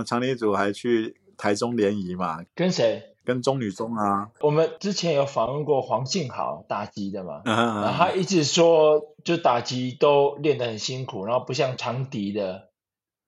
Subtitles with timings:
[0.00, 2.38] 们长笛组还去台中联谊嘛？
[2.54, 3.04] 跟谁？
[3.22, 4.30] 跟中女中啊。
[4.40, 7.42] 我们之前有访问过黄信豪打击的嘛？
[7.44, 12.70] 嗯嗯嗯然后他一直说，就打击都练得很辛苦，然后不像长笛的，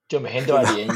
[0.08, 0.90] 就每天都在联谊。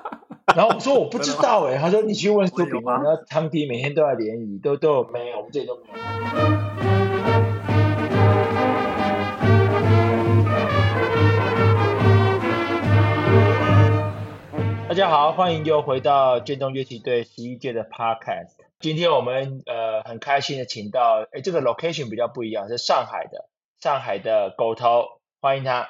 [0.56, 5.36] 然后我说我不知道哎、欸，他说你去问苏炳文，然后长笛每天都在联谊，都都有没有？
[5.36, 6.79] 我们这里都没有。
[15.00, 18.50] 家好，欢迎又回到建中乐旗队十一届的 Podcast。
[18.80, 23.48] 今天我们呃很开心的请到，哎，这个 location 比较不一样，是上海的，
[23.80, 25.06] 上海的狗头，
[25.40, 25.88] 欢迎他。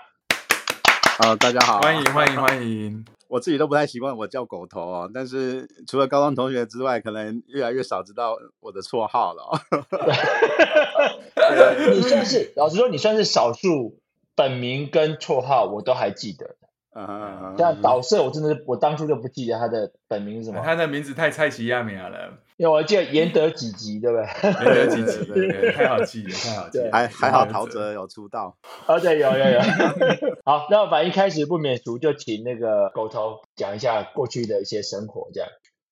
[1.18, 3.04] 呃，大家好，欢迎欢迎欢迎。
[3.26, 9.58] 我自己都不太习惯我叫狗头哦，但是除了高中同学之外，可能越来越少知道我的绰号了、 哦。
[11.96, 13.98] 你算是，老实说，你算是少数
[14.36, 16.54] 本名跟绰号我都还记得。
[16.92, 20.60] 嗯嗯，像导射，我真的是我当初就不记得他的本名是什么。
[20.64, 24.26] 他的名字太蔡奇亚米亚了，因为我还记得严德几吉，对不对？
[24.64, 26.90] 严德几吉，对对，太好记了，太好记了。
[26.90, 28.56] 还还好，陶喆有出道。
[28.86, 29.60] 哦，对，有有有。
[30.44, 35.48] 好，那我们一开始不免俗，就请那个狗头讲一下过去的一些生活，这样。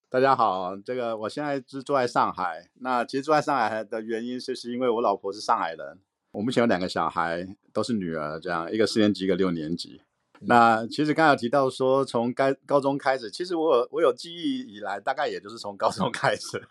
[0.09, 2.67] 大家好，这个我现在是住在上海。
[2.81, 5.99] 那其实住在上海的原因，就是因为我老婆是上海人。
[6.31, 10.01] 我目前有两个小孩，都是女儿，这样一个四年级，一个六年级。
[10.41, 16.61] 那其实刚才有提到说，从该高中开始，其实我有我有记忆以来，大概也就是从高中 开始。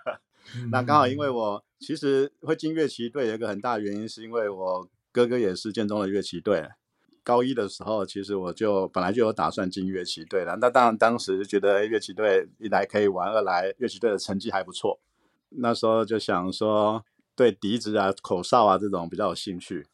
[0.56, 6.68] 嗯、那刚好因为我其实会进乐器队，有一个很大的原因，是因为我哥哥也是建中的乐器队。
[7.22, 10.56] 高一的时候，其实我就本来就有打算进乐器队了。
[10.58, 14.98] 那当然当时觉得乐器队一来可以玩，二来乐器队的成绩还不错。
[15.50, 17.04] 那时候就想说，
[17.36, 19.86] 对笛子啊、口哨啊这种比较有兴趣，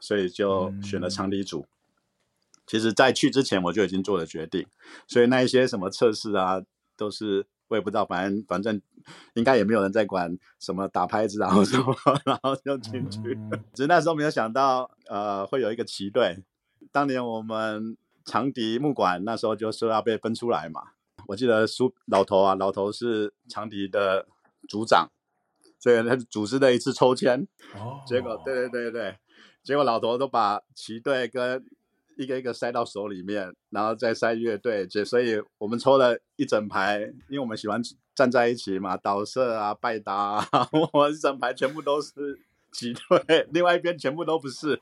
[0.00, 1.60] 所以就选了长笛组。
[1.60, 1.68] 嗯
[2.68, 4.66] 其实，在去之前我就已经做了决定，
[5.06, 6.62] 所以那一些什么测试啊，
[6.96, 8.80] 都是我也不知道，反正反正
[9.34, 13.38] 应该也没有人在管什么打拍子然后什么， 然后就进去。
[13.72, 16.44] 只是那时候没有想到，呃，会有一个旗队。
[16.92, 20.82] 当年我们长笛木管那时候就说要被分出来嘛，
[21.26, 24.26] 我记得苏老头啊，老头是长笛的
[24.68, 25.10] 组长，
[25.78, 27.46] 所以他组织了一次抽签，
[28.06, 29.18] 结果对对对对，
[29.62, 31.64] 结果老头都把旗队跟
[32.18, 36.98] 一个一个塞到手里面，然后再塞乐队，所以我们抽了一整排，
[37.28, 37.80] 因为我们喜欢
[38.12, 42.10] 站在一起嘛，导射啊、拜达啊， 我一整排全部都是
[42.74, 44.80] 旗队，另外一边全部都不是。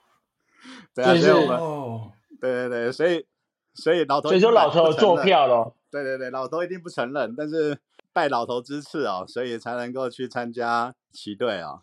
[0.94, 2.10] 对啊，所以我们，哦、
[2.40, 3.26] 对对对，所以
[3.74, 5.74] 所以老头，所以说老头做票了。
[5.90, 7.78] 对对对，老头一定不承认，但是
[8.14, 11.80] 拜老头之赐哦，所以才能够去参加旗队啊。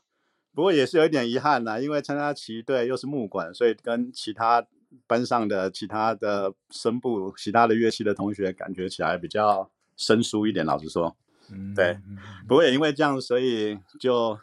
[0.56, 4.66] 不过也是有一点遗憾呐，因为参加旗队又是木管，所以跟其他。
[5.08, 10.66] 班上的其他的声部、其他的乐器的同学，感觉起来比较生疏一点。
[10.66, 11.16] 老实说，
[11.52, 12.00] 嗯，对。
[12.48, 14.38] 不过也因为这样，所以就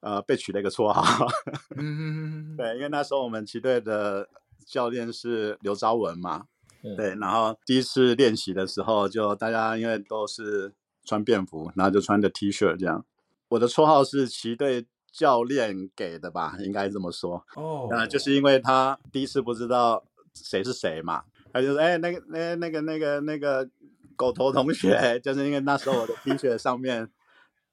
[0.00, 1.26] 呃被取了一个绰号。
[1.76, 4.28] 嗯对，因为那时候我们旗队的
[4.66, 6.46] 教练是刘昭文嘛，
[6.82, 7.14] 嗯、对。
[7.16, 10.72] 然后第一次练习的时候，就大家因为都是
[11.04, 13.04] 穿便服，然后就穿着 T 恤这样。
[13.48, 14.86] 我的绰号是旗队。
[15.16, 17.36] 教练给的吧，应该这么说。
[17.54, 17.92] 哦、oh.
[17.92, 20.02] 呃，就是因为他第一次不知道
[20.34, 23.68] 谁是谁嘛，他就说：“哎、欸，那个、那、那个、那个、那个
[24.16, 27.08] 狗头同学， 就是因为那时候我的 T 恤上面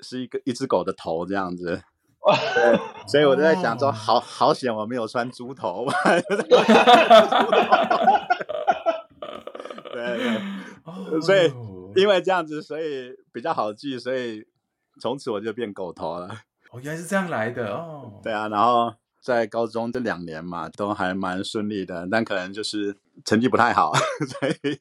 [0.02, 1.82] 是一个一只狗的头这样子。”
[2.54, 5.88] 对，所以我就在想说，好好险我没有穿猪头。
[9.92, 10.42] 对对
[10.84, 11.20] ，oh.
[11.24, 11.52] 所以
[11.96, 14.46] 因为这样子，所以比较好记，所以
[15.02, 16.30] 从此我就变狗头了。
[16.72, 18.20] 哦，原来是这样来的哦。
[18.24, 22.96] 对啊，然后在高中这两年嘛，都还蛮顺利的，但可能就是
[23.26, 23.92] 成绩不太好，
[24.40, 24.80] 所以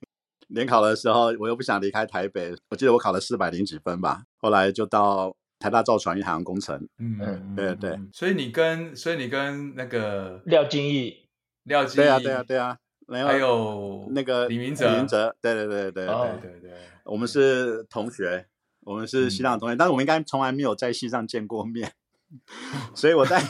[0.48, 2.54] 联考的时候我又不想离开台北。
[2.70, 6.76] 我记得我考了四百零几分吧，后来就到台大造船与海洋工程。
[6.98, 7.98] 嗯嗯，对对。
[8.12, 11.26] 所以你跟所以你跟那个廖金义，
[11.64, 12.78] 廖金义，对啊对啊对啊，
[13.08, 16.70] 然后还有那个李明哲，李明哲，对对对对对对对，
[17.04, 18.46] 我们是同学。
[18.82, 21.92] 我们是西藏的同学，嗯、但是我们应该从来没有在系上见过面，
[22.94, 23.42] 所以我在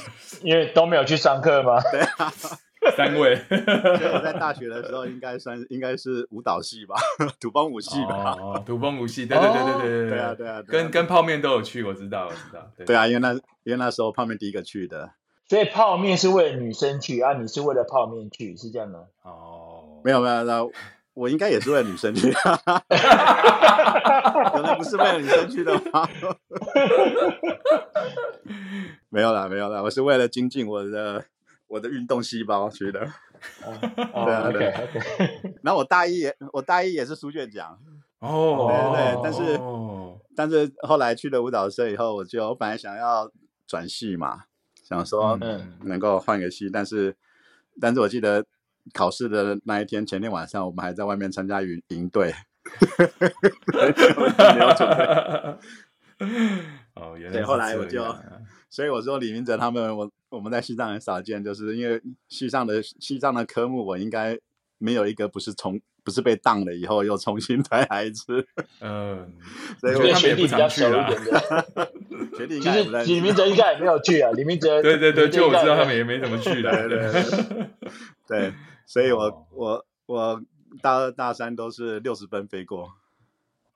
[0.42, 1.80] 因为都没有去上课吗？
[1.92, 2.32] 对啊，
[2.96, 3.36] 三位。
[3.36, 6.96] 所以我在大学的时候应该算应该是舞蹈系吧，
[7.38, 8.36] 土风舞系吧。
[8.40, 12.70] 哦，土风舞系，对对对对对对对啊对啊，跟跟泡面都有去，我知道我知道。
[12.76, 13.32] 对，对啊，因为那
[13.64, 15.12] 因为那时候泡面第一个去的，
[15.48, 19.06] 所以泡面是为了女生去啊，你是为了泡面去，是这样的？
[19.22, 20.72] 哦，没有没有没有。
[21.20, 22.48] 我应该也是为了女生去， 可
[24.62, 26.08] 能不是为了女生去的吗？
[29.10, 31.22] 没有啦，没有啦，我是为了精进我的
[31.68, 33.06] 我的运动细胞去的。
[33.66, 34.72] 对啊，对。
[35.62, 37.78] 然后我大一也我大一也是书卷奖，
[38.20, 43.30] 哦，对对对，但是、哦、但是后来去了舞蹈社以后，我就我本来想要
[43.66, 44.44] 转系嘛，
[44.82, 45.38] 想说
[45.84, 47.14] 能够换个系，嗯、但是
[47.78, 48.42] 但是我记得
[48.92, 52.34] 考试的那一天前天晚上，我们还在外面参加营营队。
[56.94, 58.04] 哦，原来对，后来我就，
[58.68, 64.38] 所以我说李明哲他们，我我们在西藏很少见，就是因为西藏的西藏的科目，我应该
[64.78, 68.46] 没有一个不是从不是被当了以后又重新再来一次。
[68.80, 69.32] 嗯，
[69.80, 71.92] 所以我觉得学弟比较熟一点的，
[72.36, 77.70] 学弟其实李明哲应该也没有去啊，李明哲对对对，就我知道他们也没怎么去的，对对对，
[78.28, 78.54] 对，
[78.86, 80.42] 所以我我我
[80.82, 82.92] 大二大三都是六十分飞过。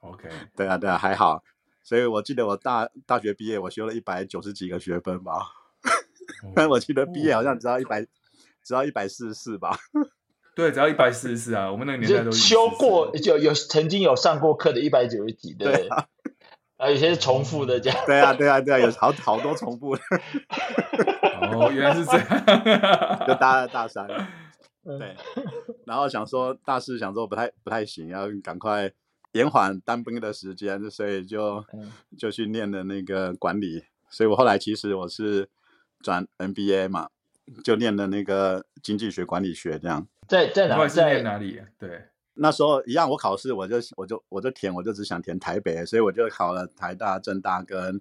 [0.01, 1.43] OK，对啊对啊，还好。
[1.83, 5.47] 所以我记得我大大学毕业，我修了一百九十几个学分吧，
[6.55, 8.07] 但我记得毕业好像只要一百，
[8.63, 9.77] 只要一百四十四吧。
[10.55, 16.07] 对，只要一百四十四啊，我们那个年代都修过，有有曾经有上过课的一百九十几，对啊，
[16.79, 17.99] 啊，有些是重复的这样。
[18.07, 20.03] 对啊，对啊，对啊，有好好多重复的。
[21.53, 22.27] 哦，原来是这样，
[23.27, 24.07] 就大二大三，
[24.85, 25.17] 对，
[25.85, 28.93] 然后想说大四想说不太不太行，要赶快。
[29.35, 31.65] 延缓当兵的时间，所以就
[32.17, 33.83] 就去念的那个管理。
[34.09, 35.49] 所以我后来其实我是
[36.01, 37.09] 转 MBA 嘛，
[37.65, 40.07] 就念的那个经济学管理学这样。
[40.29, 40.87] 在在哪？
[40.89, 41.61] 在哪里？
[41.79, 42.05] 对，
[42.35, 48.01] 那时候一样，我考试我就我就我就填，我就只想填台北，所以我就考了台大、政大跟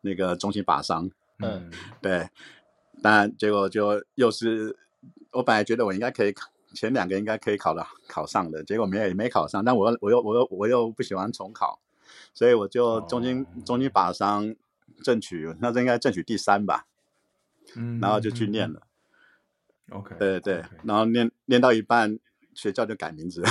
[0.00, 1.10] 那个中心法商。
[1.38, 2.28] 嗯，对。
[3.02, 4.76] 但结果就又是
[5.32, 6.48] 我本来觉得我应该可以考。
[6.74, 9.64] 前两个应该可以考的考上的，结果没也没考上。
[9.64, 11.78] 但我又我又我又我又不喜欢重考，
[12.34, 13.64] 所以我就中经、oh.
[13.64, 14.52] 中经法商
[15.04, 16.88] 争取，那这应该争取第三吧。
[17.76, 18.82] 嗯，然后就去念了。
[19.90, 22.18] OK，对对对，然后念念到一半，
[22.54, 23.48] 学校就改名字了，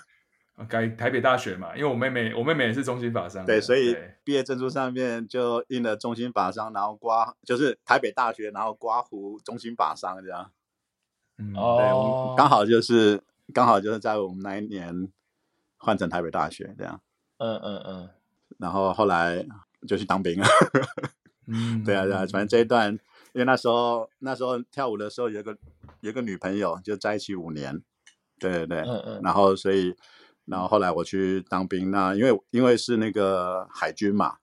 [0.68, 1.76] 改台北大学嘛。
[1.76, 10.50] 因为我妹妹我妹妹也是中兴法商，对，所以毕业证书上面就印了中兴法商，然后刮就是台北大学，然后刮胡中兴法商这样。
[11.38, 13.22] 嗯，对，我们刚好就是
[13.52, 15.08] 刚好就是在我们那一年
[15.76, 17.00] 换成台北大学这样。
[17.38, 18.10] 嗯嗯嗯。
[18.58, 19.44] 然后后来
[19.86, 20.46] 就去当兵了。
[21.46, 22.98] 嗯， 对啊对啊，反正这一段，
[23.36, 25.54] 因为那时候那时候跳舞的时候有个
[26.00, 27.82] 有个女朋友，就在一起五年。
[28.38, 28.78] 对对对。
[28.78, 29.20] 嗯嗯。
[29.22, 29.94] 然后所以，
[30.46, 34.38] 然后后来我去当兵，那因为因为是那个海军嘛。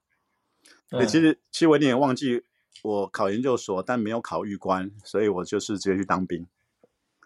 [0.88, 1.04] 对。
[1.06, 2.44] 其实其实我有点忘记
[2.84, 6.46] 我考研究所，但没有考预官，所以我就是直接去当兵。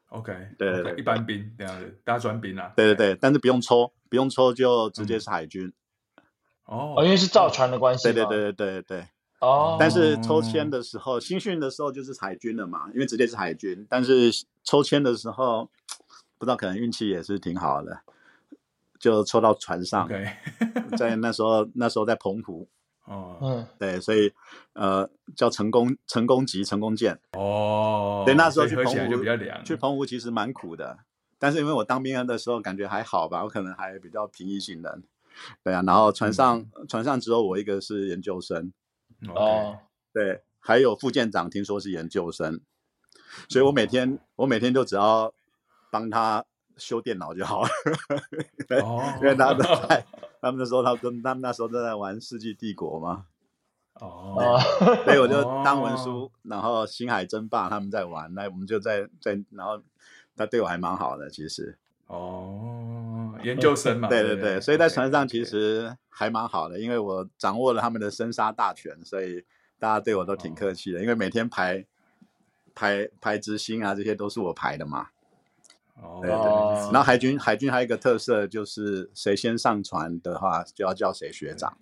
[0.08, 2.72] OK，对对对，一般兵这样子，大专兵啊。
[2.74, 5.70] 对对对，但是不用抽，不用抽就直接是海军。
[6.64, 8.04] 哦，因为是造船的关系。
[8.04, 9.08] 对对对对对对。
[9.40, 9.76] 哦。
[9.78, 13.86] 但是抽签的时候，新训的时候就是海军了嘛，因为直接是海军。
[13.88, 14.30] 但是
[14.64, 15.70] 抽签的时候，
[16.38, 18.00] 不知道可能运气也是挺好的，
[18.98, 20.06] 就抽到船上。
[20.08, 20.28] 对。
[20.96, 22.68] 在那时候，那时候在澎湖。
[23.08, 24.30] 哦，嗯，对，所以
[24.74, 30.98] 呃，叫成功成功级成功舰哦，对，那时候去澎湖就比较凉，去澎湖其实蛮苦的，
[31.38, 35.02] 但是因为我当兵的时候感觉还好吧，我可能还比较平易近人，
[35.64, 38.70] 对啊，然后船上、嗯、船上只有我一个是研究生，
[39.26, 39.78] 哦，
[40.12, 42.60] 对，还有副舰长听说是研究生，
[43.48, 45.32] 所以我每天、哦、我每天就只要
[45.90, 46.44] 帮他
[46.76, 47.68] 修电脑就好了，
[48.82, 50.06] 哦、 因为他都在。
[50.40, 53.26] 他们那时候，他跟他们那时候正在玩《世纪帝国》嘛。
[53.94, 54.56] 哦。
[55.04, 59.82] 所以我就当文书，哦、然后《星海争霸》他们在玩，那我们就在在，然后
[60.36, 61.76] 他对我还蛮好的，其实。
[62.06, 63.07] 哦，
[63.42, 64.08] 研究生嘛。
[64.08, 69.44] 对对对，所以在船上其实还蛮好的，因为我掌握了他们的生杀大权，所以
[69.78, 71.84] 大家对我都挺客气的，哦、因为每天排
[72.74, 75.08] 排排执行啊，这些都是我排的嘛。
[76.00, 81.76] 哦，对对对，然后海军海军还有一个特色就是谁先上船的话就要叫谁学长。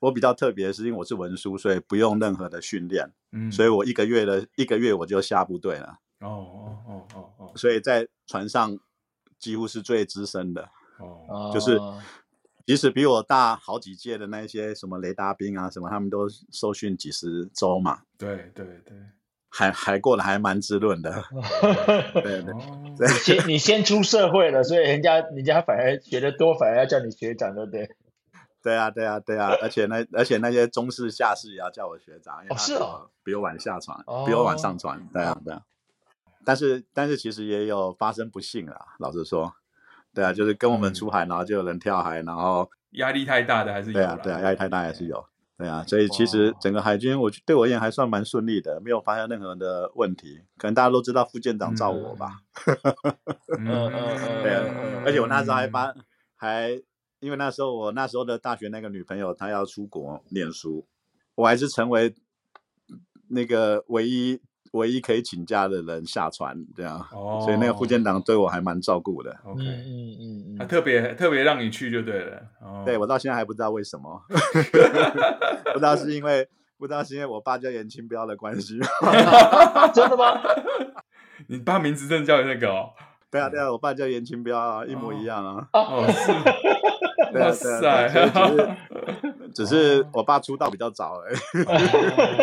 [0.00, 6.00] 我比较特别的是因为我是文书，所以不用任何的训练，嗯，所以我一个月的一个月我就下部队了。
[6.18, 8.78] 哦哦哦哦哦，所以在船上
[9.42, 10.70] 几乎是最资深的。
[10.98, 11.78] 哦，就是
[12.64, 18.02] 即使比我大好几届的那些什么雷达兵啊什么，他们都受训几十周嘛。
[18.16, 18.96] 对对对。
[19.54, 21.12] 还还过得还蛮滋润的，
[22.24, 22.54] 对对，
[23.06, 27.90] 你先你先出社会了，所以人家人家反而学得多，反而要叫你学长，对不对？
[28.62, 35.60] 对啊对啊对啊，而且那而且那些中士下士也要叫我学长，哦是哦，比我晚下船，比我晚上船，对啊对啊。
[36.44, 39.54] 但是但是其实也有发生不幸啊，老实说，
[40.14, 45.24] 对啊，就是跟我们出海，然后就有人跳海，然后压力太大的还是有，对啊对啊，压力太大还是有。
[45.58, 50.40] 对啊，所以其实整个海军，我对我而言还算蛮顺利的，没有发生任何的问题。
[50.56, 52.40] 可能大家都知道副舰长罩我吧。
[53.58, 54.18] 嗯嗯嗯。
[54.42, 55.94] 对啊，而且我那时候还发
[56.34, 56.70] 还
[57.20, 60.84] 因为那时候我那时候的大学那个女朋友她要出国念书，
[61.36, 62.12] 我还是成为
[63.28, 64.40] 那个唯一
[64.72, 69.30] 唯一可以请假的人下船，这样，哦、所以那个副舰长对我还蛮照顾的。
[69.44, 72.42] OK，嗯嗯嗯，他特别特别让你去就对了。
[72.60, 74.22] 哦、对，我到现在还不知道为什么，
[75.72, 76.46] 不知道是因为
[76.78, 78.78] 不知道是因为我爸叫严清标的关系，
[79.94, 80.40] 真的吗？
[81.48, 82.90] 你爸名字真的叫那个哦？
[83.30, 85.68] 对啊对啊，我爸叫严清标啊，一模一样啊。
[85.72, 86.32] 哦，是。
[87.38, 88.08] 哇塞！
[89.54, 91.36] 只是我爸出道比较早而已。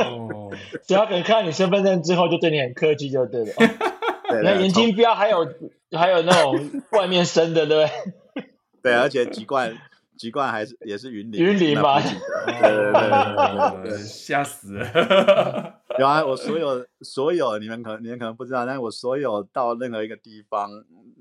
[0.01, 0.51] 哦。
[0.87, 3.53] 只要可能看你身份证之后，就对你很客气，就对了。
[4.43, 5.47] 那年轻不要还有
[5.91, 7.91] 还有那种外面生的，对不
[8.33, 8.43] 对？
[8.81, 9.75] 对，而且籍贯
[10.19, 11.41] 籍贯还是也是云林。
[11.41, 11.97] 云林吗？
[12.01, 12.11] 对
[12.59, 15.81] 对对对，吓死了。
[15.97, 20.69] 有啊，我所有所有你们可能你们可能不知道，但是我所有到任何一个地方，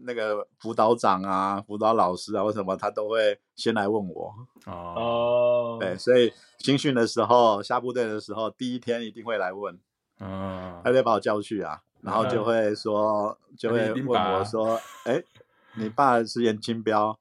[0.04, 4.34] 那个辅导长啊、辅导老师啊，或什么他都会先来问我
[4.66, 5.76] 哦。
[5.78, 9.78] 对，所以新训的时候、下部队的时候，第一天一定会来问，
[10.18, 15.22] 嗯，他就把我叫去啊，然后就会说，就会问我说，哎，
[15.76, 17.16] 你爸是严清标？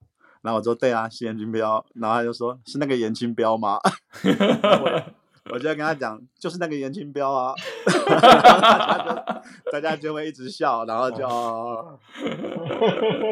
[0.48, 1.86] 然后我说对啊，是颜清标。
[1.96, 3.78] 然后他就说，是那个颜清标吗？
[5.52, 7.54] 我就要跟他讲，就是那个颜清标啊，
[8.08, 12.00] 大家就大家就会一直笑，然后就，哦、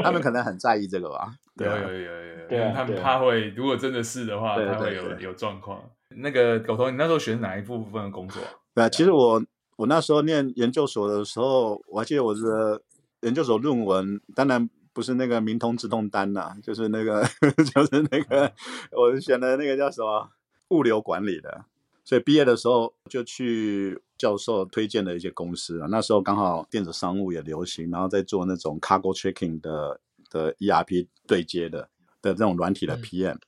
[0.04, 1.34] 他们可能很在意这个吧？
[1.56, 5.82] 对，有有有有，对，他们怕会，如果真的是的话，他会有有状况。
[6.18, 8.42] 那个狗头，你那时候选哪一部分的工作？
[8.74, 9.42] 对，其实我
[9.78, 12.82] 我那时候念研究所的时候，我还记得我的
[13.22, 17.22] 研究所论文，当然不是那个明通自动单呐，就是那个
[17.76, 18.50] 就是那个
[18.94, 20.32] 我选的那个叫什么
[20.70, 21.66] 物流管理的。
[22.06, 30.00] 所以毕业的时候就去教授推荐的一些公司啊，那时候刚好电子商务也流行，然后在做那种 cargo tracking 的
[30.30, 31.90] 的 ERP 对接的
[32.22, 33.40] 的这种软体的 PM，嗯、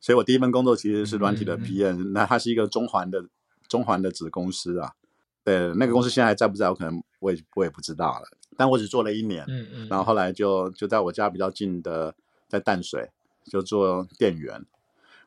[0.00, 3.24] 所以我第一份工作其实是软体的 PM，那它是一个中环的
[3.68, 4.92] 中环的子公司啊，
[5.44, 6.68] 对，那个公司现在还在不在？
[6.68, 8.26] 我可能我也我也不知道了，
[8.56, 12.14] 但我只做了一年，嗯嗯，然后后来就就在我家比较近的
[12.48, 13.10] 在淡水
[13.44, 14.64] 就做店员，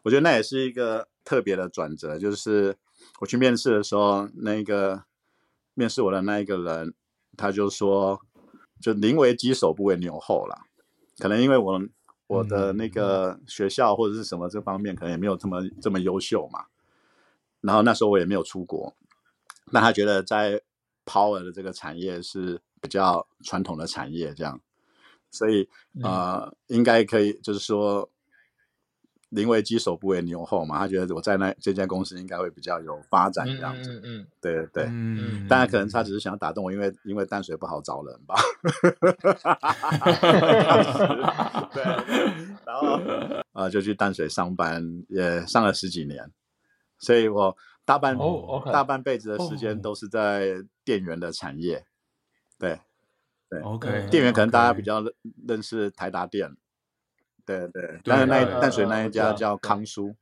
[0.04, 1.08] 我觉得那也是一个。
[1.28, 2.78] 特别的转折就是
[3.20, 5.04] 我去面试的时候，那个
[5.74, 6.94] 面试我的那一个人，
[7.36, 8.22] 他就说，
[8.80, 10.58] 就宁为鸡首不为牛后了。
[11.20, 11.82] 可能因为我
[12.28, 16.68] 我的那个学校或者是什么这方面，可能也没有这么这么优秀嘛。
[17.60, 18.96] 然后那时候我也没有出国，
[19.74, 20.62] 那他觉得在
[21.06, 24.60] Power 的这个产业是比较传统的产业，这样，
[25.32, 25.68] 所以
[26.04, 28.10] 呃，应该可以，就是说。
[29.30, 38.36] 宁为鸡首不为牛后嘛，他觉得我在那这家公司应该会比较有发展这样子，嗯嗯，嗯对对对，嗯，当然可能他只是想打动我，因为因为淡水不好找人吧，
[41.74, 41.84] 对，
[42.66, 42.98] 然后
[43.52, 46.32] 呃就去淡水上班，也上了十几年，
[46.98, 47.54] 所以我
[47.84, 48.64] 大半、oh.
[48.72, 50.54] 大半辈子的时间都是在
[50.86, 51.86] 电源的产业，
[52.58, 52.80] 对
[53.50, 55.04] 对，OK，店员可能大家比较
[55.48, 56.56] 认识台达店。
[57.46, 60.14] 对对，但是那淡水那一家叫康舒，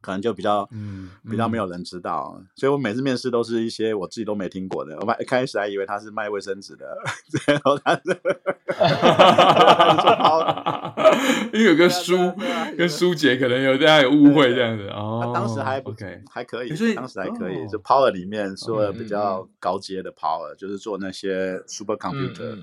[0.00, 4.96] 可能就比较嗯比较没有人知道，所以我每次面试都是一些我自己都没听过的。
[5.00, 6.96] 我一开始还以为他是卖卫生纸的，
[7.46, 8.20] 然后他是，
[11.52, 12.32] 因为有个舒
[12.76, 15.30] 跟苏姐可能有大家有误会这样子哦。
[15.34, 22.58] 当时还 OK 还可以，当时还可以，就 Power 里面说的比较高阶的 Power，就是做那些 Super Computer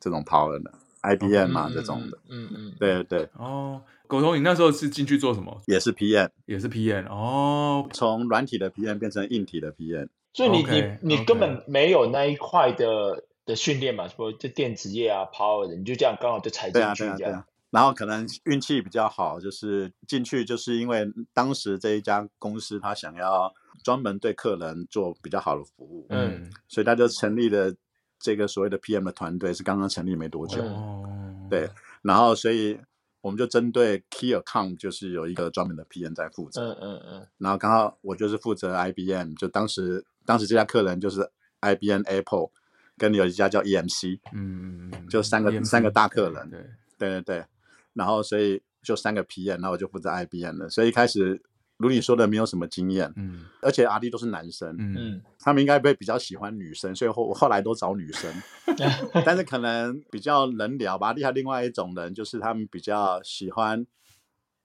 [0.00, 0.70] 这种 Power 的。
[1.04, 3.82] IBM 嘛，这种的，嗯嗯，对对哦，
[4.12, 5.62] 狗头，你那时候是进去做什么？
[5.66, 23.50] 也是 PM，也是 PM 哦，从软体的 PM 变成硬体的 PM，所以你你你根本没有那一块的的训练嘛，说就电子业啊，Power 的，你就这样刚好就踩进去这样，然后可能运气比较好，就是进去就是因为当时这一家公司他想要
[23.82, 27.74] 专门对客人做比较好的服务，嗯，所以他就成立了。
[28.24, 31.02] 这个所谓的 PM 的团队是刚刚成立没多久，哦、
[31.50, 31.68] 对，
[32.02, 32.78] 然后所以
[33.22, 41.30] 我们就针对 Key Account 就是有一个专门的 PM 在负责，嗯嗯嗯，然后刚好我就是负责 IBM，就当时当时这家客人就是
[41.62, 42.50] IBM、Apple，
[42.98, 46.60] 跟有一家叫 EMC，嗯嗯嗯就三个三个大客人，对
[46.98, 47.22] 对。
[47.22, 47.44] 对对，
[47.94, 51.42] 然后所以就三个 PM，然后我就负责 IBM 了，所以一开始。
[51.82, 58.32] 如你说的，没有什么经验，嗯，而且阿弟都是男生，嗯，他们应该会比较喜欢女生，所以后后来都找女生，
[59.26, 61.12] 但是可能比较能聊吧。
[61.12, 63.84] 厉害，另外一种人就是他们比较喜欢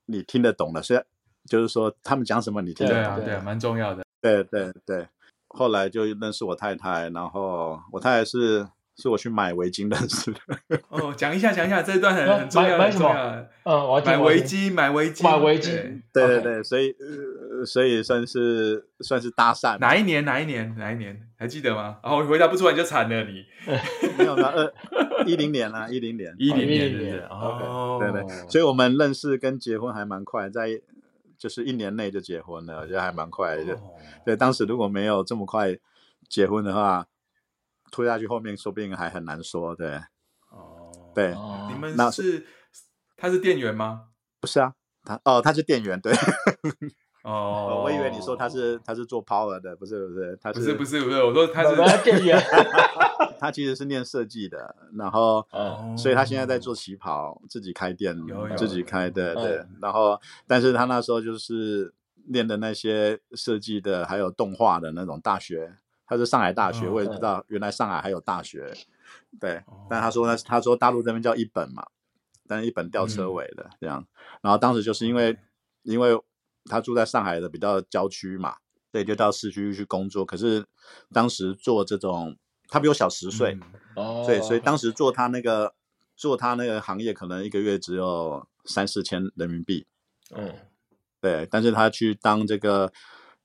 [0.05, 1.01] 你听得懂的，所以
[1.50, 4.05] 就是说他们讲什么你听得懂，对啊，对，蛮重要的。
[4.21, 5.07] 对对对，
[5.50, 8.67] 后来就认识我太太，然后我太太是
[8.98, 10.39] 是我去买围巾认识的。
[10.89, 13.10] 哦，讲一下，讲一下这一段很很重要，买什么？
[13.63, 16.01] 嗯，我买围巾，买围巾，买围巾。
[16.12, 16.96] 对对对，所以
[17.66, 19.77] 所以算是算是搭讪。
[19.80, 20.25] 哪一年？
[20.25, 20.75] 哪一年？
[20.77, 21.20] 哪一年？
[21.38, 21.98] 还记得吗？
[22.04, 23.46] 然后回答不出来就惨了，你
[24.18, 24.74] 没 有没有，二
[25.25, 26.68] 一零年啦，一零年，一零
[27.00, 30.82] 年，哦，对对，所以我们认识跟结婚还蛮快，在。
[31.39, 33.74] 就是一年内就结婚了，我觉得还蛮快的。
[33.74, 33.82] Oh.
[34.25, 35.77] 对，当时如果没有这么快
[36.27, 37.06] 结婚的话，
[37.91, 39.75] 拖下去后面说不定还很难说。
[39.75, 39.96] 对，
[40.50, 41.13] 哦，oh.
[41.15, 41.72] 对，oh.
[41.72, 42.46] 你们是
[43.15, 44.10] 他是店员吗？
[44.39, 46.13] 不是啊，他哦，他是店员，对。
[47.24, 52.39] 哦，oh, 我以为你说他是他是做 power 的，不是不是，他是不是不是不是，我说他是店员，
[53.39, 55.98] 他其实是念设计的，然后，oh.
[55.98, 58.15] 所以他现在在做旗袍，自己开店，
[58.58, 61.94] 自己开的，对，然后，但是他那时候就是
[62.29, 65.75] 念的那些设计的，还有动画的那种大学，
[66.07, 68.73] 他是上海大学，我也不知道原来上海还有大学，
[69.39, 71.85] 对，但他说呢，他说大陆这边叫一本嘛，
[72.47, 74.07] 但是一本吊车尾的这样，
[74.41, 75.37] 然后当时就是因为
[75.83, 76.19] 因为。
[76.69, 78.57] 他住在上海的比较郊区嘛，
[78.91, 80.25] 所以就到市区去工作。
[80.25, 80.65] 可是
[81.13, 82.35] 当时做这种，
[82.67, 83.57] 他比我小十岁，
[83.95, 85.73] 嗯、所以所以当时做他那个
[86.17, 89.87] 做他那个行业，可能一个月只有三四千人民币。
[90.35, 90.55] 嗯，
[91.21, 91.47] 对。
[91.49, 92.91] 但是他去当这个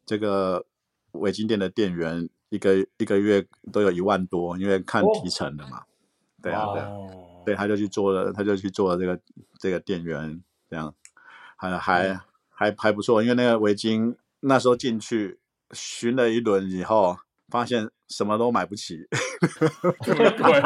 [0.05, 0.67] 这个
[1.13, 5.79] 围巾店的店员，一个一个月都有一万多，因为看提成的嘛。
[5.79, 5.85] 哦、
[6.41, 6.89] 对啊，对啊，
[7.47, 9.21] 对，他就去做了，他就去做了这个
[9.59, 10.41] 这个店员，
[10.71, 10.95] 这样
[11.57, 12.09] 还还。
[12.09, 12.21] 嗯
[12.55, 15.41] 还还不错，因为那个围巾那时候进去
[15.73, 17.17] 巡了一轮以后，
[17.49, 19.09] 发现什么都买不起，
[20.05, 20.63] 这么贵。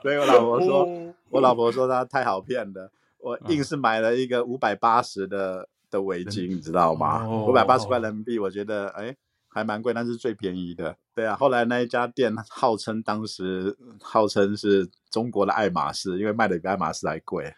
[0.00, 7.28] 所以我老婆说，哦、我老婆说她太好骗了，我硬是买了一个五百八十的的围巾，你知道吗？
[7.28, 9.14] 五百八十块人民币，我觉得哎
[9.50, 10.96] 还蛮贵，但是最便宜的。
[11.14, 17.52] 对啊，后来那一家店号称当时号称是中国的爱马仕，因为卖的比爱马仕还贵。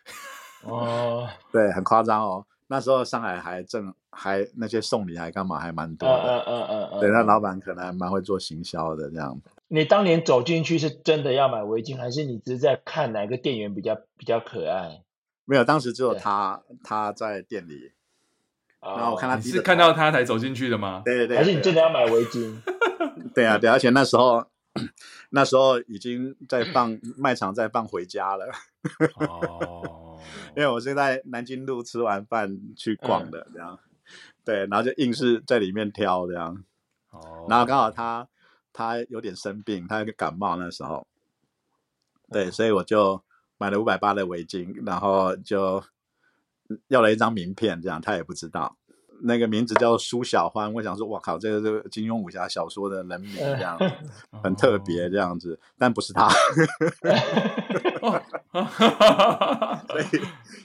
[0.64, 2.44] 哦， 对，很夸张哦。
[2.68, 9.38] 那时候上海还正还那些送礼还干嘛还蛮多的，嗯嗯嗯嗯，对，那老板可能还蛮会做行销的这样。
[9.68, 15.02] 你当年走进去是真的要买围巾，还是你只是在看哪个店员比较比较可爱？
[15.44, 17.92] 没有，当时只有他他在店里，
[18.82, 21.02] 然后我看他，你是看到他才走进去的吗？
[21.04, 22.54] 对对对，还是你真的要买围巾？
[23.34, 24.44] 对啊对，而且那时候
[25.30, 28.46] 那时候已经在放卖场在放回家了。
[29.16, 29.98] 哦。
[30.54, 33.90] 因为我是在南京路吃完饭去逛的，这样，嗯、
[34.44, 36.62] 对，然后就硬是在里面挑这样，
[37.10, 38.28] 哦，然后刚好他
[38.72, 41.06] 他有点生病，他有个感冒那时候，
[42.30, 43.20] 对，所以我就
[43.58, 45.82] 买了五百八的围巾，然后就
[46.88, 48.76] 要了一张名片，这样他也不知道，
[49.22, 56.28] 那个名字叫苏小欢，我想说，哇靠，这个这个金庸武侠小说的人名这样，嗯、很特别这样子，哦、但不是他。
[59.88, 60.04] 所以，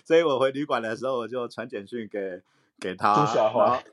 [0.05, 2.41] 所以我回旅馆的时候，我就传简讯给
[2.79, 3.83] 给他，苏小欢，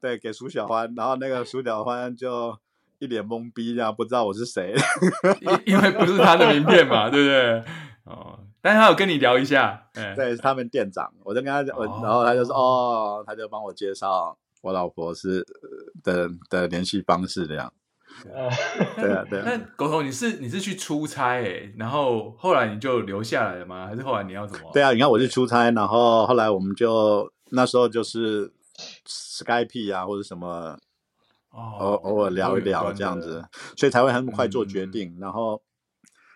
[0.00, 2.56] 对，给苏小欢，然后那个苏小欢就
[2.98, 4.74] 一脸懵逼，这样不知道我是谁，
[5.66, 7.64] 因为不是他的名片嘛，对不对？
[8.04, 15.44] 哦，但是他有跟你聊一下， 对，是他们店长，我就跟他讲，然后他就说，哦，他就帮我介绍我老婆是
[16.02, 17.72] 的的联系方式这样。
[18.32, 18.48] 呃，
[18.94, 19.42] 对啊，对啊。
[19.46, 23.86] 那狗头，你是你是去出差哎，然后后来你就留下来了吗？
[23.86, 24.70] 还是后来你要怎么？
[24.72, 28.52] 对啊，你看我去出差，然后后来我们就那时候就是
[29.06, 30.78] Skype 啊或者什么，
[31.50, 33.44] 偶偶尔聊一聊这样子，
[33.76, 35.16] 所以才会很快做决定。
[35.18, 35.62] 然后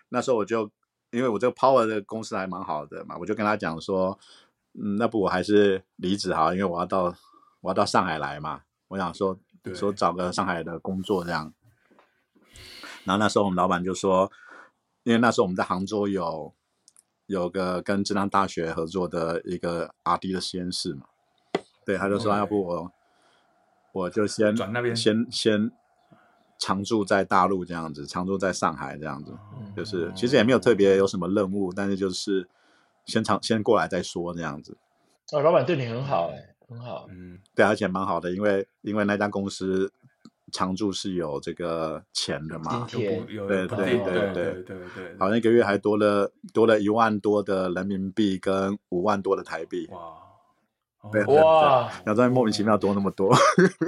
[0.09, 0.69] 那时候我就
[1.11, 4.17] 因为我这个 Power 的公司还蛮好的嘛，我就跟他讲说，
[4.73, 7.15] 嗯，那不我还是离职好，因为我要到
[7.61, 9.37] 我要到上海来嘛，我想说
[9.73, 11.53] 说找个上海的工作这样。
[13.03, 14.31] 然后那时候我们老板就说，
[15.03, 16.53] 因为那时候我们在杭州有
[17.27, 21.05] 有个跟浙江大学合作的一个 R&D 的实验室嘛，
[21.85, 22.91] 对，他就说要不我.
[23.93, 25.71] 我就先转那边先先
[26.59, 29.31] 常驻在大陆这样子，常驻在上海这样子，
[29.77, 32.45] 就是其实也没有特别有什么任务，但是就是
[33.05, 34.75] 先常先过来再说这样子。
[35.31, 39.89] 哦，老板对你很好哎、欸，很好，嗯，对，而且蛮好的，因为因为那家公司。
[40.53, 42.87] 常驻是有这个钱的嘛？
[42.89, 49.85] 对对对对对对对，好像一个月还多了多了一万多的人民币跟五万多的台币。
[49.91, 49.99] 哇
[51.27, 51.89] 哇！
[52.05, 53.33] 然后在莫名其妙多那么多，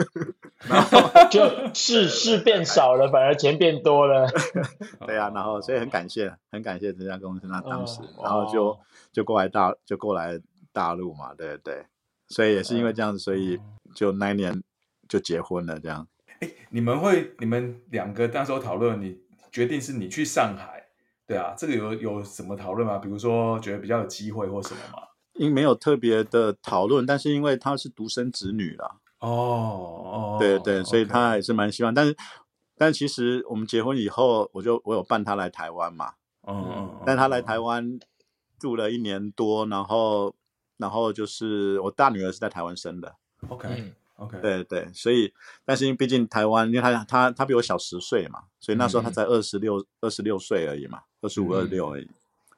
[0.67, 4.27] 然后 就是是变少了，反而钱变多了。
[5.05, 8.77] 对啊，然后所以很感谢，很感谢这家公司那当时，然后就
[9.11, 10.39] 就过来大就过来
[10.71, 11.85] 大陆嘛，对对，
[12.27, 13.59] 所以也是因为这样子，所以
[13.95, 14.63] 就那一年
[15.07, 16.07] 就结婚了这样。
[16.39, 19.19] 哎，你们会，你们两个那时候讨论，你
[19.51, 20.85] 决定是你去上海，
[21.27, 22.97] 对啊，这个有有什么讨论吗？
[22.97, 25.03] 比如说觉得比较有机会或什么吗？
[25.39, 28.97] 因没有特别的讨论，但是因为她是独生子女了。
[29.19, 31.93] 哦哦，对对，所以她还是蛮希望。
[31.93, 32.15] 但是
[32.77, 36.13] 但其实我们结婚以后，我就我有伴她来台湾嘛。
[36.45, 37.97] 嗯，但她来台湾
[38.59, 40.35] 住了一年多，然后
[40.75, 43.15] 然后就是我大女儿是在台湾生的。
[43.47, 52.09] OK OK，对对，所以但是因为毕竟台湾，因为她她她比我小十岁嘛，所以那时候她才二十六二十六岁而已嘛，二十五二六而已。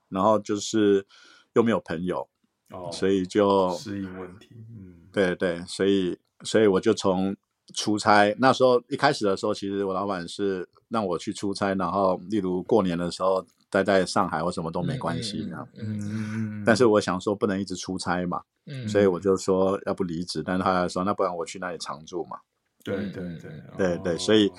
[0.09, 1.05] 然后就是
[1.53, 2.27] 又没有朋友，
[2.71, 4.49] 哦，所以就适应问题。
[4.51, 7.35] 嗯，对对，所以所以我就从
[7.73, 15.67] 出差那时候一开始的时候，其实我老板是让我去出差，然后例如过年的时候待在上海我什么都没关系这样。
[15.77, 22.37] 嗯嗯，但是我想说不能一直出差嘛，嗯，所以我就说要不离职，但是他说那不然我去那里常住嘛。
[22.83, 24.51] 对对对对对，所以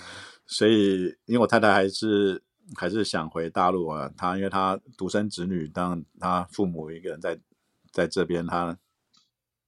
[0.47, 2.43] 所以因为我太太还是。
[2.77, 7.39] 还是想回大陆啊，她因为她独生子女，当她父母一个人在
[7.93, 8.77] 在这边，他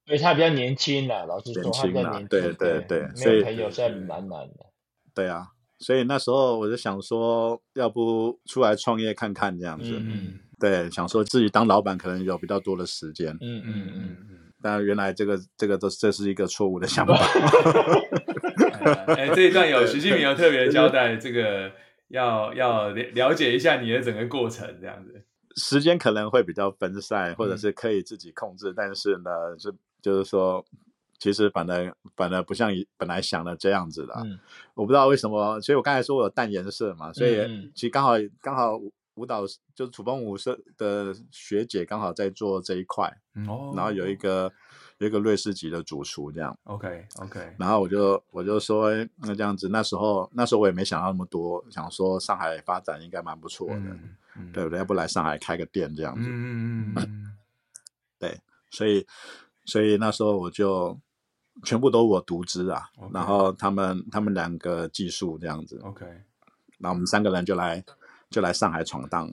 [0.07, 4.67] 因为他比较年轻啦，老实说，他比较年轻，对对对，所以朋友现在蛮难的。
[5.15, 17.15] 对啊，所以那时候我就想说，要不出来创业看看这样子，嗯，对，想说自己当老板可能有比较多的时间，嗯嗯嗯嗯，但原来这个这个都这是一个错误的想法。
[19.15, 21.71] 哎，这一段有徐敬明有特别交代这个。
[22.09, 25.25] 要要了了解一下你的整个过程，这样子，
[25.57, 30.65] 时间可能会比较分散，或者是可以自己控制，嗯、但是呢，是就是说，
[31.19, 34.15] 其实反正反正不像本来想的这样子的。
[34.25, 34.39] 嗯，
[34.75, 38.81] 我不知道为什么，所以我刚才说我有淡颜色嘛，所以其实刚好刚好
[39.15, 39.43] 舞蹈
[39.75, 43.07] 就是土风舞社的学姐刚好在做这一块，
[43.49, 44.53] 哦，然后有一个。
[45.07, 54.79] 一个瑞士籍的主厨这样，OK OK，然后我就我就说，那这样子，那时候那时候我也没想到那么多，想说上海发展应该蛮不错的，嗯嗯、对不对？
[54.79, 57.37] 要不来上海开个店这样子，嗯嗯嗯，
[58.19, 58.41] 对，
[58.71, 59.07] 所以
[59.65, 60.99] 所以那时候我就
[61.63, 66.05] 全部都我独资啊然后他们他们两个技术这样子，OK，
[66.79, 67.85] 然后我们三个人就来
[68.31, 69.31] 就来上海闯荡，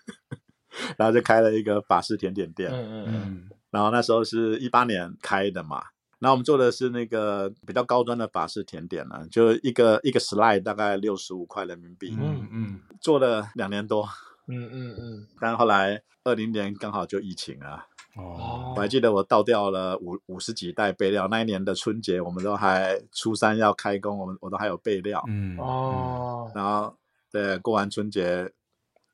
[0.96, 3.04] 然后就开了一个法式甜点店，嗯嗯。
[3.08, 3.50] 嗯。
[3.70, 5.82] 然后那时候是一八年开的嘛，
[6.18, 14.08] 然后我们做的是那个比较高端的法式甜点呢，就一个一个 slide 大概六十五块人民币，嗯嗯，做了两年多，
[14.46, 18.80] 嗯嗯嗯，但后来二零年刚好就疫情啊，哦，我。
[18.80, 25.58] 还记得我倒掉了五五十几袋备料，那一年的春节我们都还初三要开工，我们我都还有备料，嗯。
[25.58, 26.96] 哦，然后
[27.30, 28.50] 对过完春节，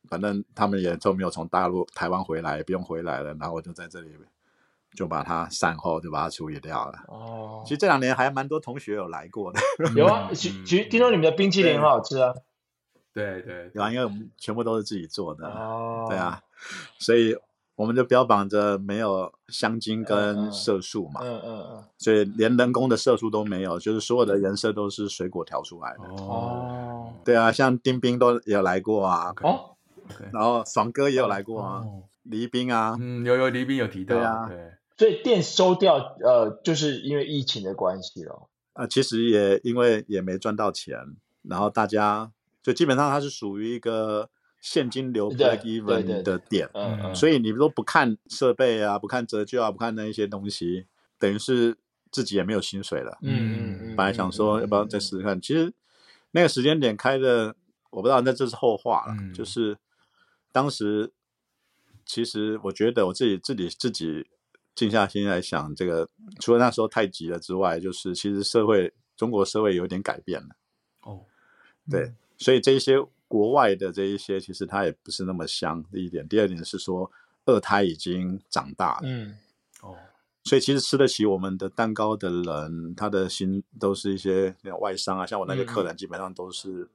[0.08, 4.10] 反正他们也都没有从大陆台湾回来，也不用回来了，然后我就在这里。
[4.96, 6.98] 就把它善后，就把它处理掉了。
[7.08, 9.60] 哦，其实这两年还蛮多同学有来过的。
[9.96, 12.32] 有啊，其其实听说你们的冰淇淋很好吃啊。
[13.14, 15.46] 对对，有啊，因为我们全部都是自己做的。
[15.46, 16.40] 哦，对啊，
[16.98, 17.36] 所以
[17.74, 21.20] 我们就标榜着没有香精跟色素嘛。
[21.22, 21.84] 嗯嗯嗯。
[21.98, 26.04] 所以连人工的色素都没有，就是所有的颜色都是水果调出来的。
[26.22, 27.12] 哦。
[27.24, 29.32] 对啊，像丁冰都有来过啊。
[29.42, 29.76] 哦。
[30.32, 31.82] 然后爽哥也有来过啊。
[32.22, 32.96] 黎冰啊。
[32.98, 34.16] 嗯，有有黎冰有提到。
[34.16, 34.46] 对啊。
[34.48, 34.72] 对。
[35.02, 38.48] 所以店收掉，呃，就是因为疫情的关系了。
[38.74, 40.96] 呃，其实也因为也没赚到钱，
[41.42, 42.30] 然后大家
[42.62, 50.86] 就基本上它是属于一个现金流 break even 的点，嗯嗯，所以你都不看设备啊，不看折旧啊，不看那一些东西，
[51.18, 51.76] 等于是
[52.12, 53.18] 自己也没有薪水了。
[53.22, 53.96] 嗯嗯嗯。
[53.96, 55.72] 本来想说要不要再试试看，其实
[56.30, 57.56] 那个时间点开的，
[57.90, 59.16] 我不知道，那这是后话了。
[59.34, 59.76] 就是
[60.52, 61.12] 当时
[62.06, 64.28] 其实我觉得我自己自己自己。
[64.74, 66.08] 静下心来想，这个
[66.40, 70.48] 除了那时候太急了之外，就是其实社会中国社会有点改变了。
[71.02, 71.20] 哦，
[71.90, 72.96] 对，嗯、所以这一些
[73.28, 75.84] 国外的这一些，其实它也不是那么香。
[75.92, 77.10] 第一点，第二点是说
[77.44, 79.02] 二胎已经长大了。
[79.04, 79.36] 嗯，
[79.82, 79.94] 哦，
[80.44, 86.88] 所以其实吃得起我们的蛋糕的人，他的心都是一些外商啊，像我那个客人，基本上都是、嗯、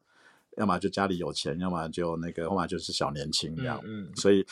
[0.57, 3.79] 要么就家里有钱，要么就那个，要么就是小年轻这样。
[3.83, 4.43] 嗯，嗯所以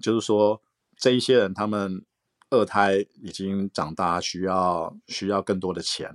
[0.00, 0.58] 就是说
[0.96, 2.02] 这一些人他们。
[2.50, 6.08] 二胎已经长大，需要需要更多的钱，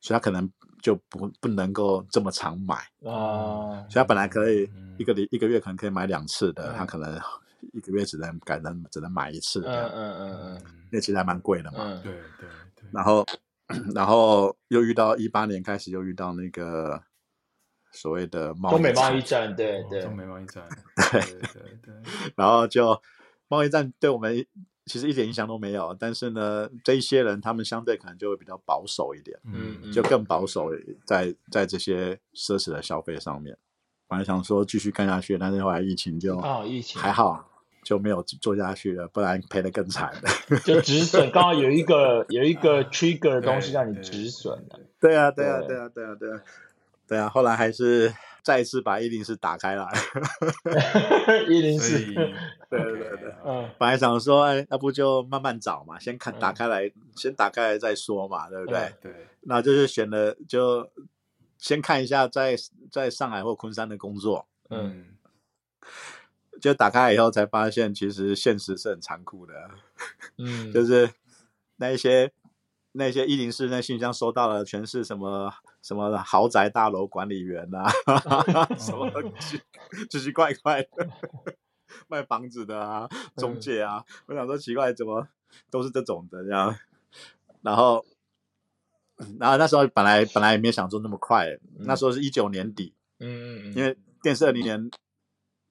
[0.00, 3.84] 所以他可能就不不能够这么常买啊。
[3.88, 4.66] 所以他本来可以
[4.98, 7.20] 一个礼、嗯、一个月可能可以买两次的，嗯、他可能
[7.74, 9.60] 一个月只能改能只能买一次。
[9.66, 11.78] 嗯嗯嗯嗯，那其实还蛮贵的嘛。
[11.80, 12.88] 嗯、对对对。
[12.90, 13.24] 然后
[13.94, 17.02] 然后又遇到一八年开始又遇到那个
[17.92, 20.66] 所谓的贸易中美贸易战，对对，中美贸易战，
[21.12, 21.94] 对对对对。
[22.36, 23.00] 然后就
[23.48, 24.46] 贸易战对我们。
[24.86, 30.70] 其实一点影响都没有，但是呢，这一些人他们相对可能就会比较保守一点，嗯，就更保守
[31.06, 33.56] 在在这些奢侈的消费上面。
[34.08, 37.48] 本来想说继续干下去，但是后来疫情就哦，疫情还好，
[37.82, 40.58] 就没有做下去了，不然赔的更惨了。
[40.64, 44.80] 就止损，刚好有一个 有一个 trigger 的东西让你止损的。
[45.00, 46.40] 对啊，对啊，对啊，对啊，对啊，
[47.08, 49.86] 对啊，后来还是再一次把一零四打开来。
[51.48, 51.98] 一零四，
[52.68, 58.92] 对对对，嗯，本来想说，哎，要不就慢慢找嘛，先看打开来，先打开来再说嘛，对不对？
[59.00, 60.90] 对，那就是选了，就
[61.58, 62.56] 先看一下在
[62.90, 65.16] 在上海或昆山的工作，嗯，
[66.60, 69.70] 就打开来以后才发现，其实现实是很残酷的，
[70.38, 71.10] 嗯， 就是
[71.76, 72.32] 那一些。
[72.92, 77.90] 那些一零四那信箱收到了，全是什么什么豪宅大楼管理员啊，
[78.78, 79.60] 什么奇
[80.10, 81.08] 奇怪怪的
[82.08, 85.26] 卖房子的啊，中介啊，嗯、我想说奇怪，怎么
[85.70, 86.74] 都是这种的这样？
[87.62, 88.04] 然后，
[89.38, 94.90] 然后那时候本来本来也没想做那么快，嗯、那时候是一九年底，嗯嗯嗯，因为电视二零年